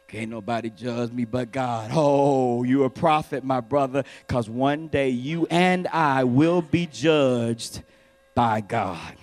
[0.08, 1.90] Can't nobody judge me but God.
[1.92, 7.82] Oh, you're a prophet, my brother, because one day you and I will be judged
[8.34, 9.14] by God.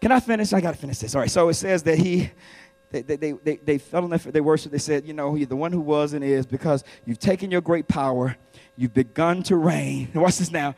[0.00, 0.52] Can I finish?
[0.52, 1.14] I got to finish this.
[1.14, 2.30] All right, so it says that he
[3.00, 4.72] they, they, they, they fell on their, they worshiped.
[4.72, 7.60] They said, you know, you're the one who was and is because you've taken your
[7.60, 8.36] great power,
[8.76, 10.10] you've begun to reign.
[10.14, 10.74] Watch this now.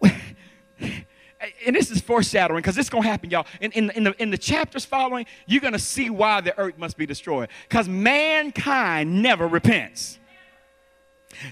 [0.02, 3.46] and this is foreshadowing because it's going to happen, y'all.
[3.60, 6.76] In, in, in, the, in the chapters following, you're going to see why the earth
[6.76, 7.48] must be destroyed.
[7.68, 10.18] Because mankind never repents.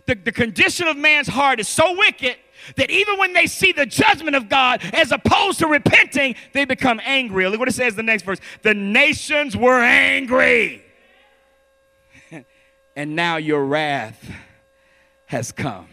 [0.06, 2.36] The, the condition of man's heart is so wicked
[2.76, 7.00] that even when they see the judgment of God, as opposed to repenting, they become
[7.04, 7.46] angry.
[7.48, 8.38] Look what it says the next verse.
[8.62, 10.82] The nations were angry.
[12.96, 14.30] and now your wrath
[15.26, 15.88] has come.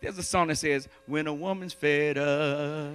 [0.00, 2.92] There's a song that says, When a woman's fed up,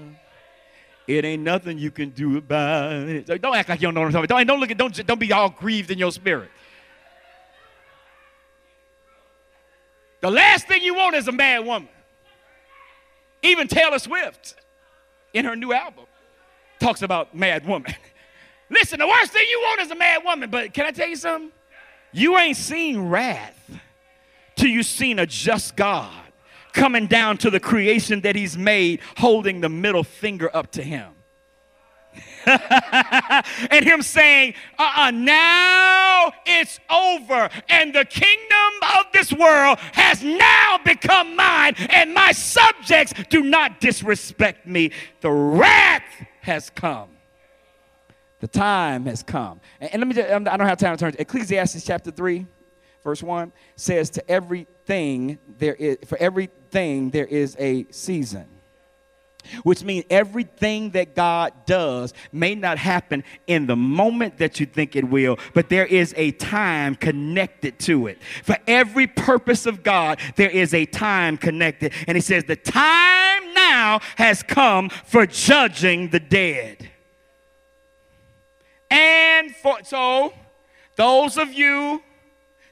[1.08, 3.26] it ain't nothing you can do about it.
[3.42, 4.38] Don't act like you don't know what I'm talking about.
[4.38, 6.50] Don't, don't look at, don't, don't be all grieved in your spirit.
[10.22, 11.90] The last thing you want is a mad woman.
[13.42, 14.56] Even Taylor Swift
[15.34, 16.06] in her new album
[16.80, 17.94] talks about mad woman.
[18.70, 21.16] Listen, the worst thing you want is a mad woman, but can I tell you
[21.16, 21.52] something?
[22.14, 23.80] You ain't seen wrath
[24.56, 26.14] till you seen a just God
[26.72, 31.12] coming down to the creation that he's made, holding the middle finger up to him.
[33.72, 40.24] and him saying, uh uh now it's over, and the kingdom of this world has
[40.24, 44.92] now become mine, and my subjects do not disrespect me.
[45.22, 46.04] The wrath
[46.42, 47.10] has come.
[48.40, 49.62] The time has come.
[49.80, 51.12] And, and let me just, I don't have time to turn.
[51.12, 52.46] to Ecclesiastes chapter 3,
[53.04, 58.48] verse 1 says, To everything there is, for everything there is a season
[59.64, 64.96] which means everything that God does may not happen in the moment that you think
[64.96, 68.22] it will, but there is a time connected to it.
[68.44, 71.94] For every purpose of God, there is a time connected.
[72.08, 76.90] And he says, The time now has come for judging the dead.
[78.90, 80.34] And for, so,
[80.96, 82.02] those of you,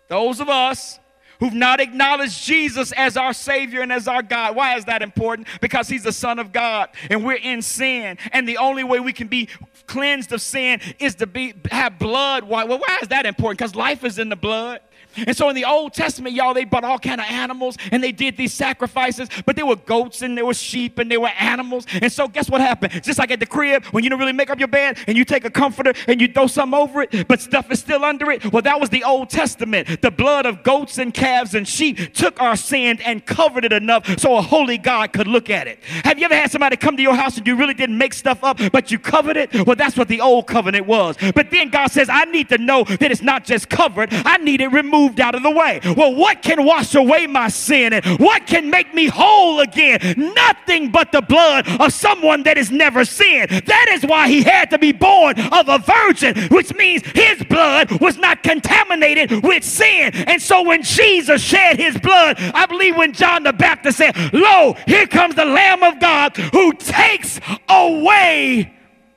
[0.07, 0.98] those of us
[1.39, 4.55] who've not acknowledged Jesus as our Savior and as our God.
[4.55, 5.47] Why is that important?
[5.61, 8.17] Because He's the Son of God and we're in sin.
[8.31, 9.49] And the only way we can be
[9.87, 12.43] cleansed of sin is to be have blood.
[12.43, 12.63] Why?
[12.63, 13.57] Well, why is that important?
[13.57, 14.81] Because life is in the blood.
[15.27, 18.11] And so in the Old Testament, y'all, they brought all kind of animals and they
[18.11, 21.85] did these sacrifices, but there were goats and there were sheep and there were animals.
[22.01, 23.03] And so guess what happened?
[23.03, 25.25] Just like at the crib, when you don't really make up your bed and you
[25.25, 28.51] take a comforter and you throw something over it, but stuff is still under it.
[28.51, 30.01] Well, that was the Old Testament.
[30.01, 34.19] The blood of goats and calves and sheep took our sin and covered it enough
[34.19, 35.79] so a holy God could look at it.
[36.03, 38.43] Have you ever had somebody come to your house and you really didn't make stuff
[38.43, 39.65] up, but you covered it?
[39.65, 41.17] Well, that's what the old covenant was.
[41.33, 44.61] But then God says, I need to know that it's not just covered, I need
[44.61, 45.79] it removed moved out of the way.
[45.97, 49.99] Well, what can wash away my sin and what can make me whole again?
[50.35, 53.49] Nothing but the blood of someone that has never sinned.
[53.49, 57.99] That is why he had to be born of a virgin, which means his blood
[57.99, 60.13] was not contaminated with sin.
[60.13, 64.75] And so when Jesus shed his blood, I believe when John the Baptist said, Lo,
[64.85, 68.73] here comes the Lamb of God who takes away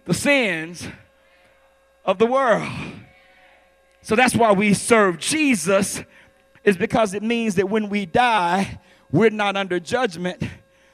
[0.06, 0.88] the sins
[2.04, 2.70] of the world.
[4.02, 6.02] So that's why we serve Jesus,
[6.64, 8.80] is because it means that when we die,
[9.10, 10.42] we're not under judgment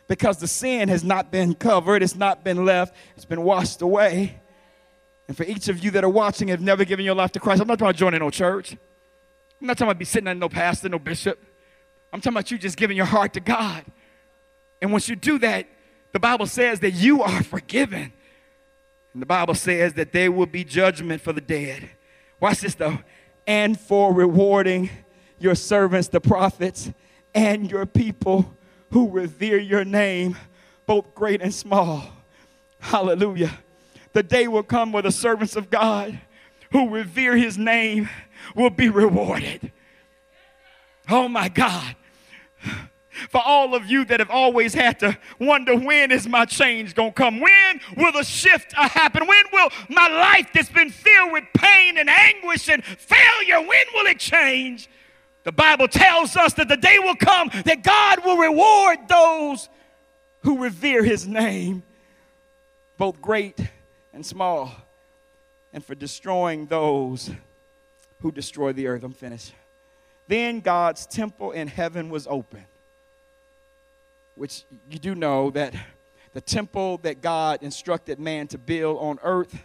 [0.08, 4.40] because the sin has not been covered, it's not been left, it's been washed away.
[5.26, 7.60] And for each of you that are watching have never given your life to Christ,
[7.60, 8.72] I'm not talking about joining no church.
[9.60, 11.38] I'm not talking about be sitting under no pastor, no bishop.
[12.12, 13.84] I'm talking about you just giving your heart to God.
[14.80, 15.66] And once you do that,
[16.12, 18.12] the Bible says that you are forgiven.
[19.12, 21.90] And the Bible says that there will be judgment for the dead.
[22.40, 22.98] Watch this though.
[23.46, 24.90] And for rewarding
[25.38, 26.90] your servants, the prophets,
[27.34, 28.54] and your people
[28.90, 30.36] who revere your name,
[30.86, 32.04] both great and small.
[32.80, 33.58] Hallelujah.
[34.12, 36.18] The day will come where the servants of God
[36.72, 38.08] who revere his name
[38.54, 39.72] will be rewarded.
[41.10, 41.96] Oh my God
[43.30, 47.10] for all of you that have always had to wonder when is my change going
[47.10, 47.40] to come?
[47.40, 49.26] When will the shift happen?
[49.26, 54.06] When will my life that's been filled with pain and anguish and failure, when will
[54.06, 54.88] it change?
[55.44, 59.68] The Bible tells us that the day will come that God will reward those
[60.42, 61.82] who revere his name,
[62.96, 63.58] both great
[64.12, 64.74] and small,
[65.72, 67.30] and for destroying those
[68.20, 69.04] who destroy the earth.
[69.04, 69.52] I'm finished.
[70.26, 72.66] Then God's temple in heaven was open
[74.38, 75.74] which you do know that
[76.32, 79.64] the temple that God instructed man to build on earth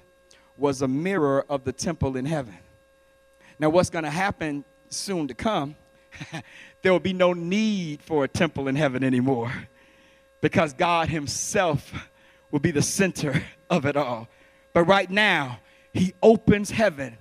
[0.57, 2.57] was a mirror of the temple in heaven.
[3.59, 5.75] Now, what's going to happen soon to come,
[6.81, 9.51] there will be no need for a temple in heaven anymore
[10.41, 12.09] because God Himself
[12.51, 14.27] will be the center of it all.
[14.73, 15.59] But right now,
[15.93, 17.17] He opens heaven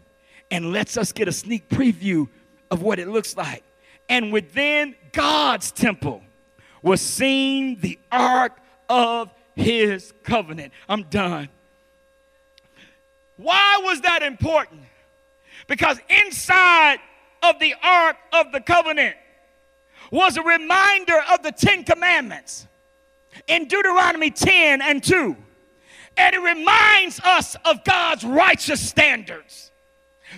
[0.50, 2.28] and lets us get a sneak preview
[2.70, 3.62] of what it looks like.
[4.08, 6.22] And within God's temple,
[6.82, 8.58] was seen the ark
[8.88, 10.72] of his covenant.
[10.88, 11.48] I'm done.
[13.36, 14.82] Why was that important?
[15.66, 16.98] Because inside
[17.42, 19.16] of the ark of the covenant
[20.10, 22.66] was a reminder of the Ten Commandments
[23.46, 25.36] in Deuteronomy 10 and 2.
[26.16, 29.70] And it reminds us of God's righteous standards.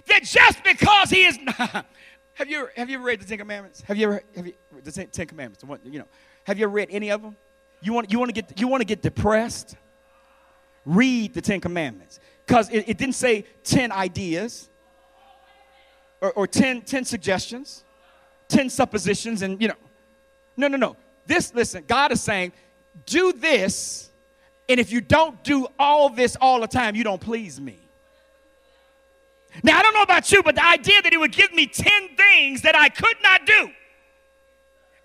[0.07, 1.39] That just because He is.
[1.41, 1.87] not.
[2.35, 3.81] have, you, have you ever read the Ten Commandments?
[3.83, 6.09] Have you ever, have you, the Ten Commandments, the one, you know,
[6.45, 7.37] have you ever read any of them?
[7.83, 9.77] You want, you want, to, get, you want to get depressed?
[10.87, 12.21] Read the Ten Commandments.
[12.47, 14.69] Because it, it, didn't say 10 ideas
[16.21, 17.85] or, or 10, 10 suggestions,
[18.49, 19.75] 10 suppositions, and you know.
[20.57, 20.97] No, no, no.
[21.27, 22.53] This, listen, God is saying,
[23.07, 24.11] do this,
[24.69, 27.81] and if you don't do all this all the time, you don't please me.
[29.63, 32.17] Now, I don't know about you, but the idea that He would give me 10
[32.17, 33.71] things that I could not do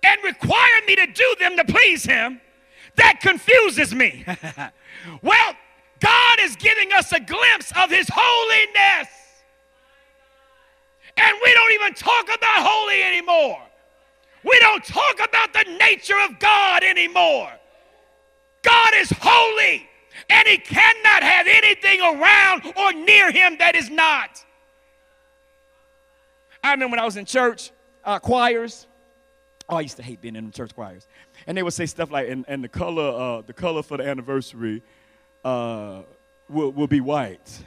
[0.02, 2.40] and require me to do them to please him,
[2.96, 4.24] that confuses me.
[5.22, 5.54] well,
[6.00, 9.08] God is giving us a glimpse of his holiness.
[11.16, 13.60] And we don't even talk about holy anymore.
[14.42, 17.50] We don't talk about the nature of God anymore.
[18.62, 19.88] God is holy,
[20.28, 24.44] and he cannot have anything around or near him that is not.
[26.62, 27.70] I remember when I was in church,
[28.04, 28.86] uh, choirs,
[29.70, 31.06] Oh, I used to hate being in the church choirs.
[31.46, 34.02] And they would say stuff like, and, and the color, uh, the color for the
[34.04, 34.82] anniversary
[35.44, 36.02] uh,
[36.48, 37.62] will, will be white.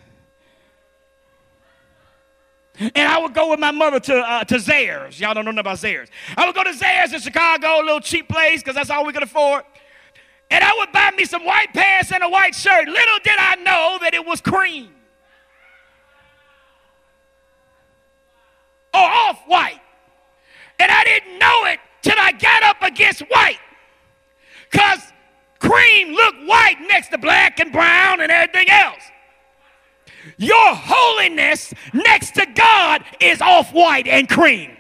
[2.80, 5.18] And I would go with my mother to, uh, to Zayre's.
[5.18, 6.10] Y'all don't know about Zayre's.
[6.36, 9.14] I would go to Zayre's in Chicago, a little cheap place, because that's all we
[9.14, 9.64] could afford.
[10.52, 12.88] And I would buy me some white pants and a white shirt.
[12.88, 14.90] Little did I know that it was cream.
[18.94, 19.80] Or off white.
[20.80, 21.40] And I didn't
[22.94, 23.60] against white.
[24.72, 25.02] Because
[25.60, 29.02] cream looked white next to black and brown and everything else.
[30.38, 34.72] Your holiness next to God is off white and cream.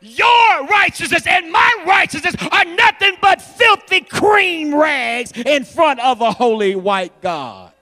[0.00, 6.30] Your righteousness and my righteousness are nothing but filthy cream rags in front of a
[6.30, 7.72] holy white God.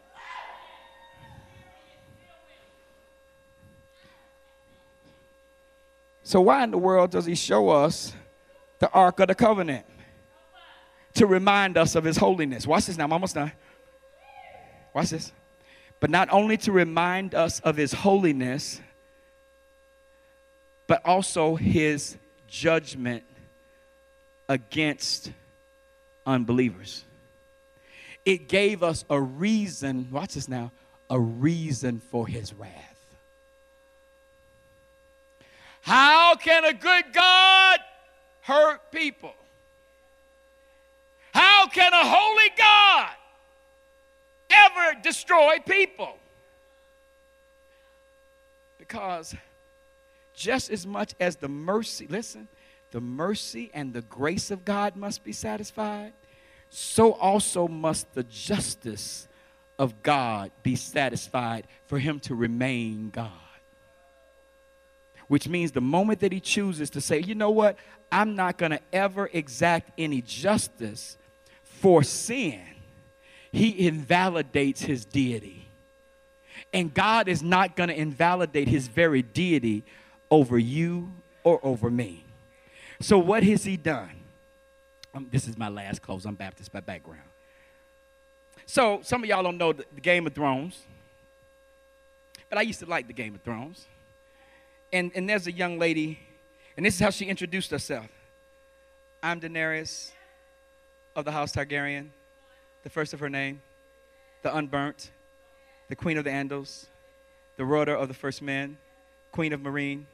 [6.33, 8.15] So, why in the world does he show us
[8.79, 9.85] the Ark of the Covenant?
[11.17, 12.67] To remind us of his holiness.
[12.67, 13.53] Watch this now, I'm almost done.
[14.95, 15.31] Watch this.
[16.01, 18.81] But not only to remind us of his holiness,
[20.87, 22.17] but also his
[22.49, 23.25] judgment
[24.49, 25.31] against
[26.25, 27.05] unbelievers.
[28.25, 30.73] It gave us a reason, watch this now,
[31.11, 32.92] a reason for his wrath.
[35.83, 37.81] How can a good God
[38.41, 39.35] hurt people?
[41.35, 43.11] How can a holy God
[44.51, 46.17] ever destroy people?
[48.79, 49.35] Because
[50.35, 52.49] just as much as the mercy, listen,
[52.93, 56.13] the mercy and the grace of God must be satisfied,
[56.71, 59.27] so also must the justice
[59.79, 63.31] of God be satisfied for him to remain God.
[65.33, 67.79] Which means the moment that he chooses to say, you know what,
[68.11, 71.17] I'm not going to ever exact any justice
[71.63, 72.61] for sin,
[73.51, 75.69] he invalidates his deity.
[76.75, 79.85] And God is not going to invalidate his very deity
[80.31, 81.11] over you
[81.45, 82.27] or over me.
[83.01, 84.11] So, what has he done?
[85.15, 86.27] Um, this is my last close.
[86.27, 87.23] I'm Baptist by background.
[88.67, 90.83] So, some of y'all don't know the, the Game of Thrones,
[92.51, 93.87] but I used to like the Game of Thrones.
[94.93, 96.19] And, and there's a young lady,
[96.77, 98.09] and this is how she introduced herself.
[99.23, 100.11] I'm Daenerys
[101.17, 102.11] of the House Targaryen,
[102.83, 103.63] the first of her name,
[104.43, 105.11] the unburnt,
[105.89, 106.87] the queen of the Andals,
[107.57, 108.77] the rudder of the first men,
[109.31, 110.05] queen of Meereen,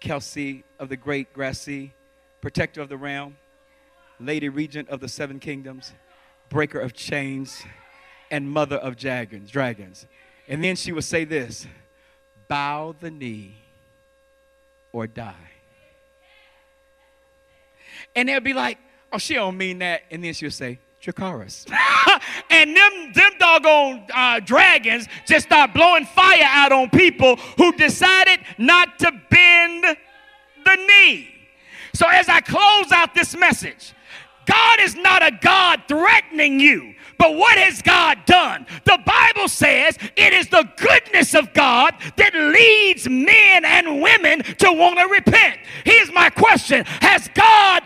[0.00, 1.92] Khaleesi of the great grass sea,
[2.40, 3.36] protector of the realm,
[4.18, 5.92] lady regent of the seven kingdoms,
[6.48, 7.62] breaker of chains,
[8.30, 10.06] and mother of dragons.
[10.48, 11.66] And then she would say this
[12.48, 13.69] bow the knee
[14.92, 15.34] or die.
[18.14, 18.78] And they'll be like,
[19.12, 20.02] oh, she don't mean that.
[20.10, 21.66] And then she'll say, Dracarys.
[22.50, 28.40] and them, them doggone uh, dragons just start blowing fire out on people who decided
[28.58, 29.84] not to bend
[30.64, 31.28] the knee.
[31.94, 33.94] So as I close out this message,
[34.50, 36.94] God is not a God threatening you.
[37.18, 38.66] But what has God done?
[38.84, 44.72] The Bible says it is the goodness of God that leads men and women to
[44.72, 45.58] want to repent.
[45.84, 47.79] Here's my question Has God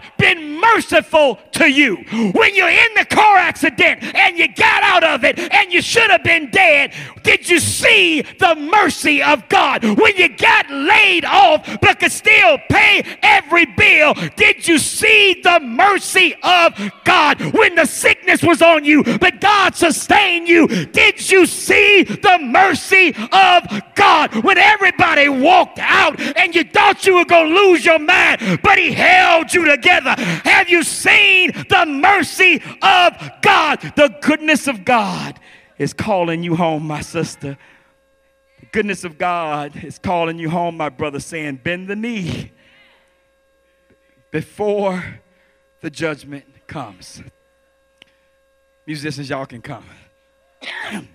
[0.75, 1.97] merciful to you?
[2.33, 6.11] When you're in the car accident and you got out of it and you should
[6.11, 9.85] have been dead, did you see the mercy of God?
[9.85, 15.61] When you got laid off but could still pay every bill, did you see the
[15.61, 17.41] mercy of God?
[17.55, 20.67] When the sickness was on you, but God sustained you.
[20.67, 27.17] Did you see the mercy of God when everybody walked out and you thought you
[27.17, 30.15] were going to lose your mind, but He held you together?
[30.45, 33.81] Have you seen the mercy of God?
[33.97, 35.39] The goodness of God
[35.79, 37.59] is calling you home, my sister.
[38.61, 42.53] The goodness of God is calling you home, my brother, saying, Bend the knee
[44.31, 45.21] before
[45.81, 47.23] the judgment comes.
[48.87, 49.85] Musicians, y'all can come.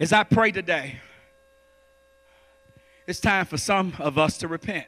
[0.00, 1.00] As I pray today,
[3.06, 4.86] it's time for some of us to repent.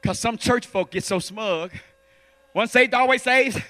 [0.00, 1.70] Because some church folk get so smug.
[2.54, 3.62] Once saved, always saved.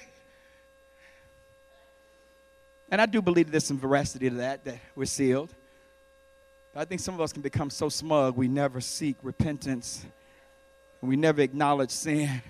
[2.89, 5.53] And I do believe there's some veracity to that, that we're sealed.
[6.73, 10.05] But I think some of us can become so smug we never seek repentance
[11.01, 12.41] and we never acknowledge sin.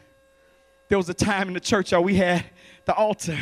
[0.89, 2.45] There was a time in the church, y'all, we had
[2.83, 3.38] the altar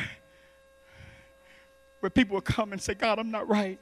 [2.00, 3.80] where people would come and say, God, I'm not right.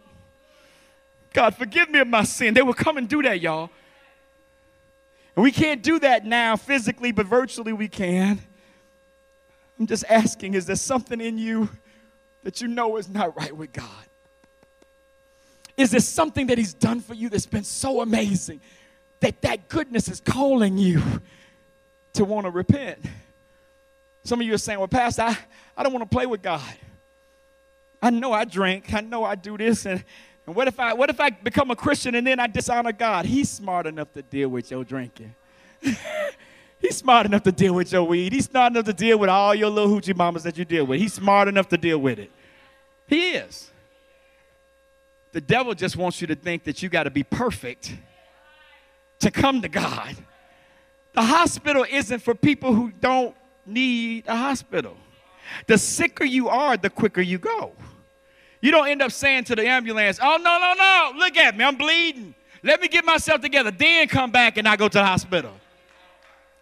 [1.34, 2.54] God, forgive me of my sin.
[2.54, 3.70] They would come and do that, y'all.
[5.36, 8.40] And we can't do that now physically, but virtually we can.
[9.82, 11.68] I'm just asking, is there something in you
[12.44, 13.88] that you know is not right with God?
[15.76, 18.62] Is there something that He's done for you that's been so amazing
[19.22, 21.02] that that goodness is calling you
[22.14, 23.00] to want to repent?
[24.24, 25.36] Some of you are saying, well, Pastor, I,
[25.76, 26.62] I don't want to play with God.
[28.04, 28.94] I know I drink.
[28.94, 29.88] I know I do this.
[29.88, 30.04] And,
[30.46, 33.26] and what if I what if I become a Christian and then I dishonor God?
[33.26, 35.34] He's smart enough to deal with your drinking.
[36.82, 38.34] He's smart enough to deal with your weed.
[38.34, 41.00] He's smart enough to deal with all your little hoochie mamas that you deal with.
[41.00, 42.32] He's smart enough to deal with it.
[43.08, 43.70] He is.
[45.32, 47.96] The devil just wants you to think that you got to be perfect
[49.20, 50.16] to come to God.
[51.14, 54.98] The hospital isn't for people who don't need a hospital.
[55.68, 57.74] The sicker you are, the quicker you go.
[58.62, 61.64] You don't end up saying to the ambulance, oh, no, no, no, look at me,
[61.64, 62.34] I'm bleeding.
[62.64, 65.54] Let me get myself together, then come back and I go to the hospital.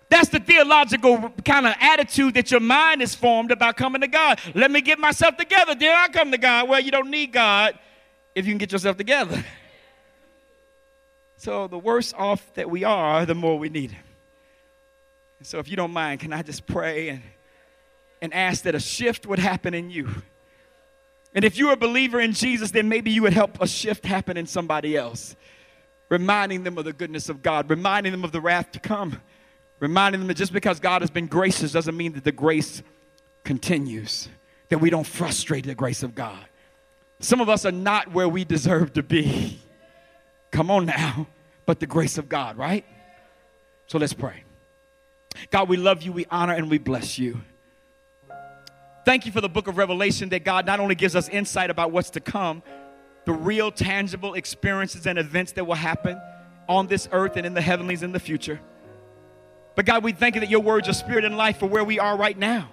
[0.10, 4.40] That's the theological kind of attitude that your mind is formed about coming to God.
[4.56, 6.68] Let me get myself together, then I come to God.
[6.68, 7.78] Well, you don't need God
[8.34, 9.44] if you can get yourself together.
[11.38, 14.04] So the worse off that we are, the more we need Him.
[15.42, 17.22] So if you don't mind, can I just pray and,
[18.22, 20.10] and ask that a shift would happen in you?
[21.34, 24.36] And if you're a believer in Jesus, then maybe you would help a shift happen
[24.36, 25.36] in somebody else,
[26.10, 29.22] reminding them of the goodness of God, reminding them of the wrath to come,
[29.80, 32.82] reminding them that just because God has been gracious doesn't mean that the grace
[33.44, 34.30] continues,
[34.70, 36.46] that we don't frustrate the grace of God.
[37.20, 39.60] Some of us are not where we deserve to be.
[40.52, 41.28] Come on now,
[41.66, 42.86] but the grace of God, right?
[43.88, 44.44] So let's pray.
[45.52, 47.42] God, we love you, we honor, and we bless you.
[49.06, 51.92] Thank you for the book of Revelation that God not only gives us insight about
[51.92, 52.62] what's to come,
[53.26, 56.20] the real tangible experiences and events that will happen
[56.68, 58.60] on this earth and in the heavenlies in the future.
[59.76, 62.00] But God, we thank you that your words are spirit and life for where we
[62.00, 62.70] are right now.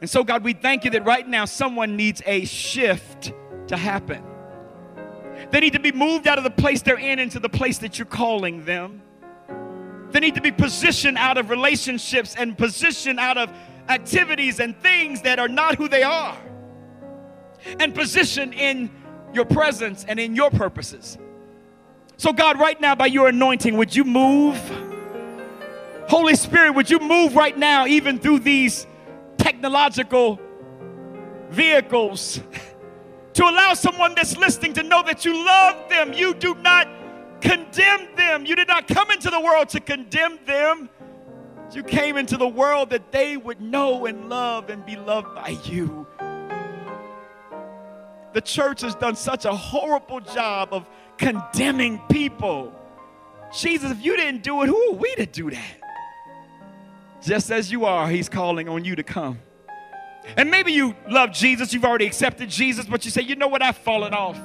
[0.00, 3.32] And so, God, we thank you that right now someone needs a shift
[3.68, 4.24] to happen.
[5.50, 7.98] They need to be moved out of the place they're in into the place that
[7.98, 9.02] you're calling them.
[10.10, 13.50] They need to be positioned out of relationships and positioned out of
[13.88, 16.36] activities and things that are not who they are.
[17.78, 18.90] And positioned in
[19.32, 21.16] your presence and in your purposes.
[22.16, 24.58] So, God, right now, by your anointing, would you move?
[26.12, 28.86] Holy Spirit, would you move right now, even through these
[29.38, 30.38] technological
[31.48, 32.38] vehicles,
[33.32, 36.12] to allow someone that's listening to know that you love them?
[36.12, 36.86] You do not
[37.40, 38.44] condemn them.
[38.44, 40.90] You did not come into the world to condemn them.
[41.72, 45.56] You came into the world that they would know and love and be loved by
[45.64, 46.06] you.
[48.34, 50.86] The church has done such a horrible job of
[51.16, 52.70] condemning people.
[53.58, 55.81] Jesus, if you didn't do it, who are we to do that?
[57.22, 59.38] Just as you are, He's calling on you to come.
[60.36, 63.62] And maybe you love Jesus, you've already accepted Jesus, but you say, you know what,
[63.62, 64.38] I've fallen off.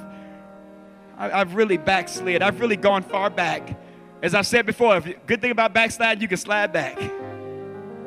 [1.16, 2.42] I, have really backslid.
[2.42, 3.76] I've really gone far back.
[4.22, 6.98] As I've said before, if, good thing about backslide, you can slide back.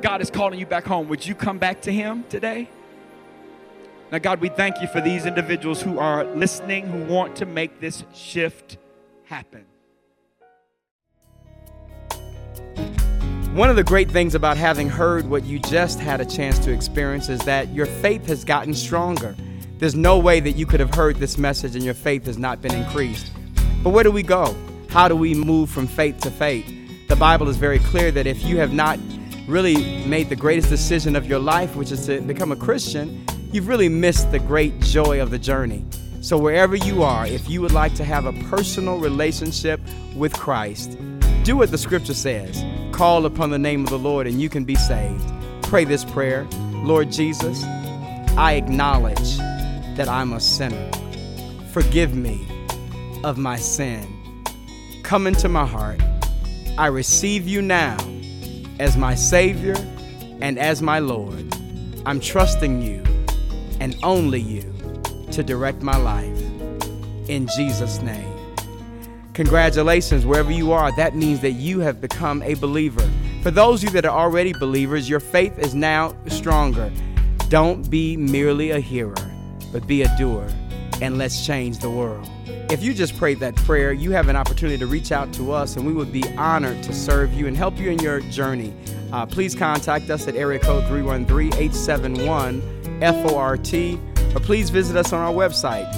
[0.01, 1.07] God is calling you back home.
[1.09, 2.69] Would you come back to Him today?
[4.11, 7.79] Now, God, we thank you for these individuals who are listening, who want to make
[7.79, 8.77] this shift
[9.25, 9.65] happen.
[13.53, 16.71] One of the great things about having heard what you just had a chance to
[16.71, 19.35] experience is that your faith has gotten stronger.
[19.77, 22.61] There's no way that you could have heard this message and your faith has not
[22.61, 23.29] been increased.
[23.83, 24.55] But where do we go?
[24.87, 26.65] How do we move from faith to faith?
[27.09, 28.97] The Bible is very clear that if you have not
[29.49, 33.67] really made the greatest decision of your life, which is to become a Christian, you've
[33.67, 35.83] really missed the great joy of the journey.
[36.21, 39.81] So, wherever you are, if you would like to have a personal relationship
[40.15, 40.97] with Christ,
[41.43, 44.63] do what the scripture says call upon the name of the Lord and you can
[44.63, 45.27] be saved.
[45.63, 46.47] Pray this prayer
[46.83, 47.63] Lord Jesus,
[48.37, 49.37] I acknowledge
[49.97, 50.91] that I'm a sinner.
[51.71, 52.47] Forgive me
[53.23, 54.07] of my sin.
[55.03, 56.01] Come into my heart.
[56.77, 57.97] I receive you now
[58.79, 59.75] as my Savior
[60.41, 61.53] and as my Lord.
[62.05, 63.03] I'm trusting you
[63.79, 64.61] and only you
[65.31, 66.39] to direct my life.
[67.29, 68.30] In Jesus' name.
[69.33, 73.09] Congratulations, wherever you are, that means that you have become a believer.
[73.43, 76.91] For those of you that are already believers, your faith is now stronger.
[77.49, 79.15] Don't be merely a hearer
[79.71, 80.47] but be a doer,
[81.01, 82.29] and let's change the world.
[82.69, 85.75] If you just prayed that prayer, you have an opportunity to reach out to us,
[85.75, 88.73] and we would be honored to serve you and help you in your journey.
[89.11, 92.61] Uh, please contact us at area code 313 871
[93.01, 93.73] FORT,
[94.35, 95.91] or please visit us on our website,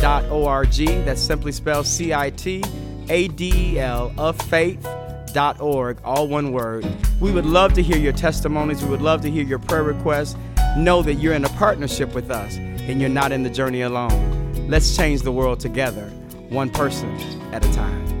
[0.00, 1.04] citadeloffaith.org.
[1.04, 2.62] That's simply spelled C I T
[3.08, 4.86] A D E L of faith
[5.30, 6.86] faith.org, all one word.
[7.20, 8.82] We would love to hear your testimonies.
[8.82, 10.36] We would love to hear your prayer requests
[10.76, 14.68] know that you're in a partnership with us and you're not in the journey alone.
[14.68, 16.06] Let's change the world together,
[16.48, 17.12] one person
[17.52, 18.19] at a time.